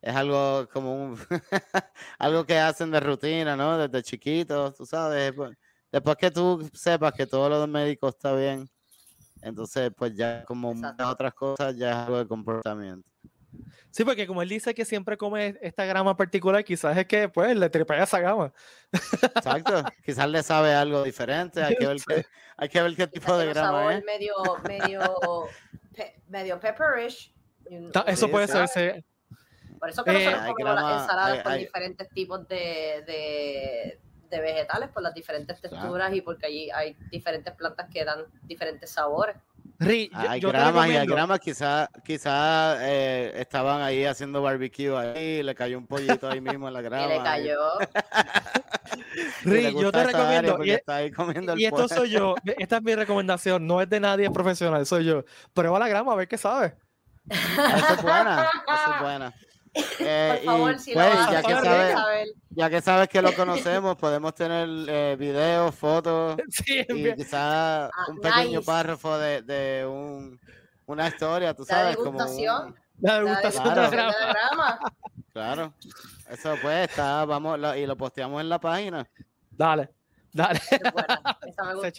es 0.02 0.14
algo 0.14 0.68
como 0.72 0.94
un, 0.94 1.18
algo 2.18 2.44
que 2.44 2.58
hacen 2.58 2.90
de 2.90 3.00
rutina, 3.00 3.56
¿no? 3.56 3.76
Desde 3.76 4.02
chiquitos, 4.02 4.74
tú 4.74 4.86
sabes. 4.86 5.32
Pues, 5.32 5.56
después 5.92 6.16
que 6.16 6.30
tú 6.30 6.68
sepas 6.72 7.12
que 7.12 7.26
todo 7.26 7.48
lo 7.48 7.66
médico 7.66 8.08
está 8.08 8.34
bien, 8.34 8.68
entonces 9.42 9.90
pues 9.96 10.14
ya 10.14 10.44
como 10.44 10.74
muchas 10.74 11.06
otras 11.06 11.34
cosas 11.34 11.76
ya 11.76 11.90
es 11.90 11.96
algo 11.96 12.18
de 12.18 12.26
comportamiento. 12.26 13.08
Sí, 13.90 14.04
porque 14.04 14.26
como 14.26 14.40
él 14.40 14.48
dice 14.48 14.72
que 14.72 14.84
siempre 14.84 15.16
come 15.16 15.58
esta 15.60 15.84
grama 15.84 16.16
particular, 16.16 16.64
quizás 16.64 16.96
es 16.96 17.06
que 17.06 17.28
pues 17.28 17.56
le 17.56 17.68
tripea 17.68 18.04
esa 18.04 18.20
gama. 18.20 18.52
Exacto, 18.92 19.82
quizás 20.04 20.28
le 20.28 20.42
sabe 20.44 20.72
algo 20.72 21.02
diferente, 21.02 21.62
hay 21.62 21.74
que 21.74 21.86
ver 21.86 21.96
qué, 22.06 22.24
hay 22.56 22.68
que 22.68 22.82
ver 22.82 22.94
qué 22.94 23.06
tipo 23.08 23.36
de 23.36 23.46
grama 23.46 23.96
es. 23.96 24.04
Medio, 24.04 24.34
medio, 24.66 25.48
medio 26.28 26.60
pepperish. 26.60 27.34
Eso 28.06 28.30
puede 28.30 28.46
ser. 28.46 29.04
Por 29.80 29.90
eso 29.90 30.04
que 30.04 30.12
nosotros 30.12 30.42
eh, 30.42 30.52
comemos 30.52 30.74
las 30.74 31.02
ensaladas 31.02 31.42
con 31.42 31.58
diferentes 31.58 32.08
tipos 32.10 32.46
de, 32.46 33.02
de, 33.06 33.98
de, 34.28 34.40
vegetales, 34.40 34.90
por 34.90 35.02
las 35.02 35.14
diferentes 35.14 35.60
texturas 35.60 36.14
y 36.14 36.20
porque 36.20 36.46
allí 36.46 36.70
hay 36.70 36.94
diferentes 37.10 37.52
plantas 37.54 37.88
que 37.90 38.04
dan 38.04 38.26
diferentes 38.42 38.90
sabores 38.90 39.36
hay 39.80 40.40
gramas 40.40 40.88
y 40.88 40.96
hay 40.96 41.06
gramas, 41.06 41.40
quizás 41.40 41.88
quizá, 42.04 42.76
eh, 42.86 43.32
estaban 43.36 43.80
ahí 43.80 44.04
haciendo 44.04 44.42
barbecue 44.42 44.96
ahí, 44.96 45.42
le 45.42 45.54
cayó 45.54 45.78
un 45.78 45.86
pollito 45.86 46.28
ahí 46.28 46.40
mismo 46.40 46.68
en 46.68 46.74
la 46.74 46.82
grama. 46.82 47.06
Y 47.06 47.08
le 47.18 47.22
cayó. 47.22 47.58
Ri, 49.44 49.74
yo 49.80 49.90
te 49.90 50.04
recomiendo. 50.04 51.56
Y, 51.56 51.62
y 51.62 51.64
esto 51.64 51.88
soy 51.88 52.10
yo, 52.10 52.34
esta 52.58 52.76
es 52.76 52.82
mi 52.82 52.94
recomendación, 52.94 53.66
no 53.66 53.80
es 53.80 53.88
de 53.88 54.00
nadie 54.00 54.30
profesional, 54.30 54.84
soy 54.84 55.04
yo. 55.04 55.24
Prueba 55.54 55.78
la 55.78 55.88
grama 55.88 56.12
a 56.12 56.16
ver 56.16 56.28
qué 56.28 56.36
sabe. 56.36 56.76
Eso 57.28 57.94
es 57.94 58.02
buena, 58.02 58.50
eso 58.66 58.94
es 58.94 59.02
buena. 59.02 59.34
Eh, 59.74 60.42
Por 60.44 60.44
favor, 60.44 60.78
si 60.78 60.92
pues, 60.92 61.14
lo 61.14 61.32
ya, 61.32 61.42
que 61.42 61.54
sabes, 61.54 62.32
ya 62.50 62.70
que 62.70 62.80
sabes 62.80 63.08
que 63.08 63.22
lo 63.22 63.32
conocemos, 63.36 63.96
podemos 63.96 64.34
tener 64.34 64.68
eh, 64.88 65.16
videos, 65.18 65.74
fotos 65.74 66.36
y 66.66 67.14
quizás 67.14 67.90
ah, 67.92 68.06
un 68.08 68.20
pequeño 68.20 68.62
párrafo 68.62 69.16
de, 69.18 69.42
de 69.42 69.86
un, 69.86 70.40
una 70.86 71.08
historia, 71.08 71.54
tú 71.54 71.64
sabes, 71.64 71.96
como 71.96 72.18
la 72.98 73.20
degustación 73.20 73.74
de 73.74 73.96
la 73.96 74.80
Claro, 75.32 75.72
eso 76.28 76.56
pues 76.60 76.90
está, 76.90 77.24
vamos, 77.24 77.58
y 77.76 77.86
lo 77.86 77.96
posteamos 77.96 78.40
en 78.40 78.48
la 78.48 78.60
página. 78.60 79.08
Dale, 79.50 79.90
dale. 80.32 80.60
Se 81.80 81.92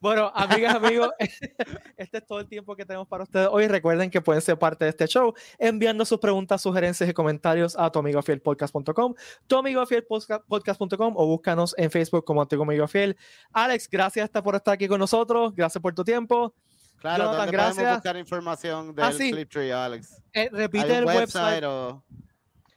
bueno, 0.00 0.30
amigas, 0.34 0.74
amigos, 0.74 1.10
este 1.96 2.18
es 2.18 2.26
todo 2.26 2.40
el 2.40 2.48
tiempo 2.48 2.76
que 2.76 2.84
tenemos 2.84 3.08
para 3.08 3.24
ustedes 3.24 3.48
hoy. 3.50 3.66
Recuerden 3.66 4.10
que 4.10 4.20
pueden 4.20 4.42
ser 4.42 4.58
parte 4.58 4.84
de 4.84 4.90
este 4.90 5.06
show 5.06 5.34
enviando 5.58 6.04
sus 6.04 6.18
preguntas, 6.18 6.60
sugerencias 6.60 7.08
y 7.08 7.12
comentarios 7.12 7.76
a 7.78 7.90
tuamigofielpodcast.com, 7.90 9.14
tuamigofielpodcast.com 9.46 11.14
o 11.16 11.26
búscanos 11.26 11.74
en 11.78 11.90
Facebook 11.90 12.24
como 12.24 12.46
Tu 12.46 12.62
Amigo 12.62 12.86
Fiel. 12.88 13.16
Alex, 13.52 13.88
gracias 13.88 14.28
por 14.30 14.54
estar 14.54 14.74
aquí 14.74 14.88
con 14.88 14.98
nosotros. 14.98 15.54
Gracias 15.54 15.80
por 15.80 15.94
tu 15.94 16.04
tiempo. 16.04 16.54
Claro, 16.98 17.24
Jonathan, 17.24 17.50
gracias. 17.50 17.94
buscar 17.94 18.16
información 18.16 18.94
del 18.94 19.04
ah, 19.04 19.84
Alex? 19.84 20.22
Eh, 20.32 20.48
repite 20.52 20.98
el 20.98 21.04
website. 21.04 21.64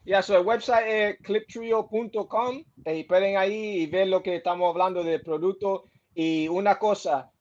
Ya, 0.06 0.22
so 0.22 0.38
el 0.38 0.46
website 0.46 0.86
es 0.88 1.18
cliptrio.com 1.22 2.64
y 2.86 3.04
pueden 3.04 3.38
ahí 3.38 3.86
ver 3.88 4.08
lo 4.08 4.24
que 4.24 4.38
estamos 4.38 4.70
hablando 4.70 5.04
del 5.04 5.22
producto 5.22 5.86
y 6.14 6.48
una 6.48 6.78
cosa, 6.78 7.32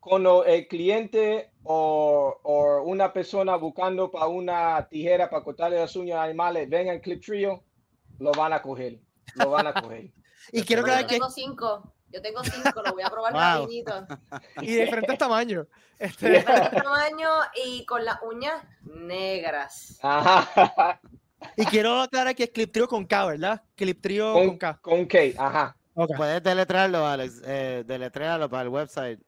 cuando 0.00 0.44
el 0.44 0.68
cliente 0.68 1.50
o, 1.64 2.82
una 2.86 3.12
persona 3.12 3.56
buscando 3.56 4.10
para 4.10 4.26
una 4.26 4.86
tijera 4.88 5.28
para 5.28 5.44
cortarle 5.44 5.78
las 5.78 5.94
uñas 5.96 6.18
a 6.18 6.22
animales 6.24 6.68
venga 6.68 6.92
en 6.92 7.00
Clip 7.00 7.22
Trio, 7.22 7.62
lo 8.18 8.32
van 8.32 8.52
a 8.52 8.62
coger. 8.62 8.98
Lo 9.34 9.50
van 9.50 9.66
a 9.66 9.74
coger. 9.74 10.10
y 10.52 10.62
quiero 10.62 10.84
que... 10.84 10.90
Yo 10.90 11.06
tengo 11.06 11.30
cinco. 11.30 11.94
Yo 12.10 12.22
tengo 12.22 12.42
cinco, 12.42 12.82
lo 12.82 12.92
voy 12.92 13.02
a 13.02 13.10
probar 13.10 13.34
rapidito. 13.34 14.06
Y 14.62 14.74
de 14.74 14.84
diferentes 14.84 15.18
tamaños. 15.18 15.66
Este... 15.98 16.30
De 16.30 16.38
diferentes 16.38 16.82
tamaños 16.82 17.46
y 17.66 17.84
con 17.84 18.04
las 18.04 18.18
uñas 18.22 18.62
negras. 18.82 19.98
Ajá. 20.02 21.00
Y 21.56 21.66
quiero 21.66 22.00
aclarar 22.00 22.34
que 22.34 22.44
es 22.44 22.50
Clip 22.50 22.72
Trio 22.72 22.88
con 22.88 23.04
K, 23.04 23.26
¿verdad? 23.26 23.62
Clip 23.76 24.00
Trio 24.00 24.32
con, 24.32 24.48
con 24.48 24.58
K. 24.58 24.78
Con 24.80 25.06
K, 25.06 25.18
ajá. 25.36 25.76
Puedes 26.06 26.42
deletrearlo, 26.42 27.06
Alex. 27.06 27.42
Eh, 27.44 27.84
deletrearlo 27.86 28.48
para 28.48 28.62
el 28.62 28.68
website. 28.68 29.20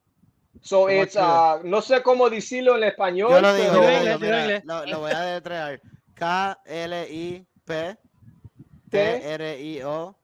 So 0.62 0.90
it's, 0.90 1.16
uh, 1.16 1.60
no 1.64 1.80
sé 1.80 2.02
cómo 2.02 2.28
decirlo 2.28 2.76
en 2.76 2.84
español. 2.84 3.30
Yo 3.30 3.40
lo 3.40 3.54
digo, 3.54 3.72
lo, 3.74 3.80
voy 5.00 5.12
a 5.12 5.20
deletrear. 5.20 5.80
K-L-I-P 6.14 7.98
T-R-I-O.com. 8.90 10.18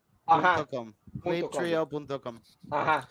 Cliptrio.com. 1.23 2.41
Ajá. 2.71 3.09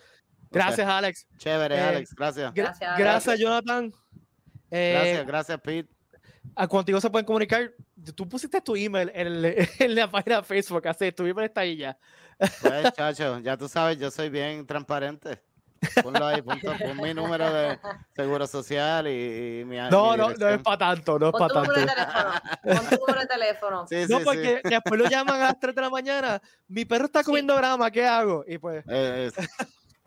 Gracias, 0.50 0.88
Alex. 0.88 1.26
Chévere, 1.38 1.74
eh, 1.76 1.80
Alex. 1.80 2.14
Gracias. 2.14 2.54
Gracias, 2.54 2.98
gracias 2.98 3.38
Jonathan. 3.38 3.92
Eh, 4.70 4.92
gracias, 4.92 5.26
gracias, 5.26 5.60
Pete. 5.60 5.92
A 6.54 6.68
contigo 6.68 7.00
se 7.00 7.10
pueden 7.10 7.26
comunicar. 7.26 7.72
Tú 8.14 8.28
pusiste 8.28 8.60
tu 8.60 8.76
email 8.76 9.10
en, 9.14 9.44
en 9.78 9.94
la 9.94 10.08
página 10.08 10.36
de 10.36 10.42
Facebook, 10.44 10.86
así, 10.86 11.10
tu 11.12 11.24
email 11.26 11.46
está 11.46 11.62
ahí 11.62 11.76
ya. 11.78 11.98
Pues, 12.38 12.92
chacho, 12.92 13.38
ya 13.40 13.56
tú 13.56 13.68
sabes, 13.68 13.98
yo 13.98 14.10
soy 14.10 14.28
bien 14.28 14.66
transparente. 14.66 15.42
Ponlo 16.02 16.26
ahí, 16.26 16.42
pon, 16.42 16.58
mi 17.02 17.14
número 17.14 17.52
de 17.52 17.78
seguro 18.14 18.46
social 18.46 19.06
y, 19.08 19.64
mi 19.66 19.76
No, 19.76 20.16
no, 20.16 20.30
no 20.30 20.48
es 20.48 20.62
para 20.62 20.78
tanto, 20.78 21.18
no 21.18 21.28
es 21.28 21.32
para 21.32 21.54
tanto. 21.54 21.72
Pon 22.62 22.88
tu 22.88 22.96
número 22.96 23.20
de 23.20 23.26
teléfono. 23.26 23.86
Sí, 23.86 24.04
no, 24.08 24.20
porque 24.20 24.60
después 24.64 25.00
lo 25.00 25.08
llaman 25.08 25.40
a 25.40 25.44
las 25.44 25.60
3 25.60 25.74
de 25.74 25.80
la 25.80 25.90
mañana. 25.90 26.40
Mi 26.68 26.84
perro 26.84 27.06
está 27.06 27.22
comiendo 27.22 27.54
grama, 27.56 27.90
¿qué 27.90 28.06
hago? 28.06 28.44
Y 28.46 28.58
pues. 28.58 28.84
Eh, 28.88 29.30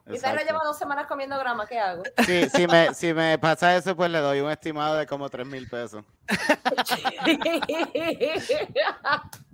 mi 0.05 0.17
perro 0.17 0.41
lleva 0.41 0.61
dos 0.63 0.77
semanas 0.77 1.07
comiendo 1.07 1.37
grama, 1.37 1.67
¿qué 1.67 1.79
hago? 1.79 2.03
Sí, 2.25 2.49
si 2.49 2.67
me, 2.67 2.93
si 2.93 3.13
me 3.13 3.37
pasa 3.37 3.75
eso, 3.75 3.95
pues 3.95 4.09
le 4.09 4.19
doy 4.19 4.39
un 4.39 4.49
estimado 4.49 4.95
de 4.95 5.05
como 5.05 5.29
3 5.29 5.45
mil 5.45 5.69
pesos. 5.69 6.03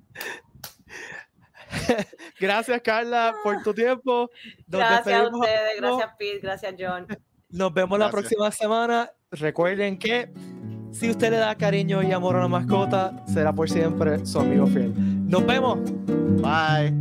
gracias, 2.39 2.81
Carla, 2.81 3.35
por 3.43 3.61
tu 3.63 3.73
tiempo. 3.73 4.29
gracias 4.67 5.19
a 5.19 5.27
ustedes, 5.27 5.71
gracias, 5.77 6.09
Pete, 6.17 6.39
gracias, 6.39 6.75
John. 6.77 7.07
Nos 7.49 7.73
vemos 7.73 7.97
la 7.99 8.09
próxima 8.09 8.51
semana. 8.51 9.11
Recuerden 9.31 9.97
que 9.97 10.31
si 10.91 11.09
usted 11.09 11.31
le 11.31 11.37
da 11.37 11.55
cariño 11.55 12.01
y 12.03 12.11
amor 12.11 12.35
a 12.35 12.39
una 12.39 12.47
mascota, 12.47 13.23
será 13.27 13.53
por 13.53 13.69
siempre 13.69 14.25
su 14.25 14.39
amigo 14.39 14.67
fiel. 14.67 14.93
Nos 15.29 15.45
vemos. 15.45 15.79
Bye. 16.41 16.93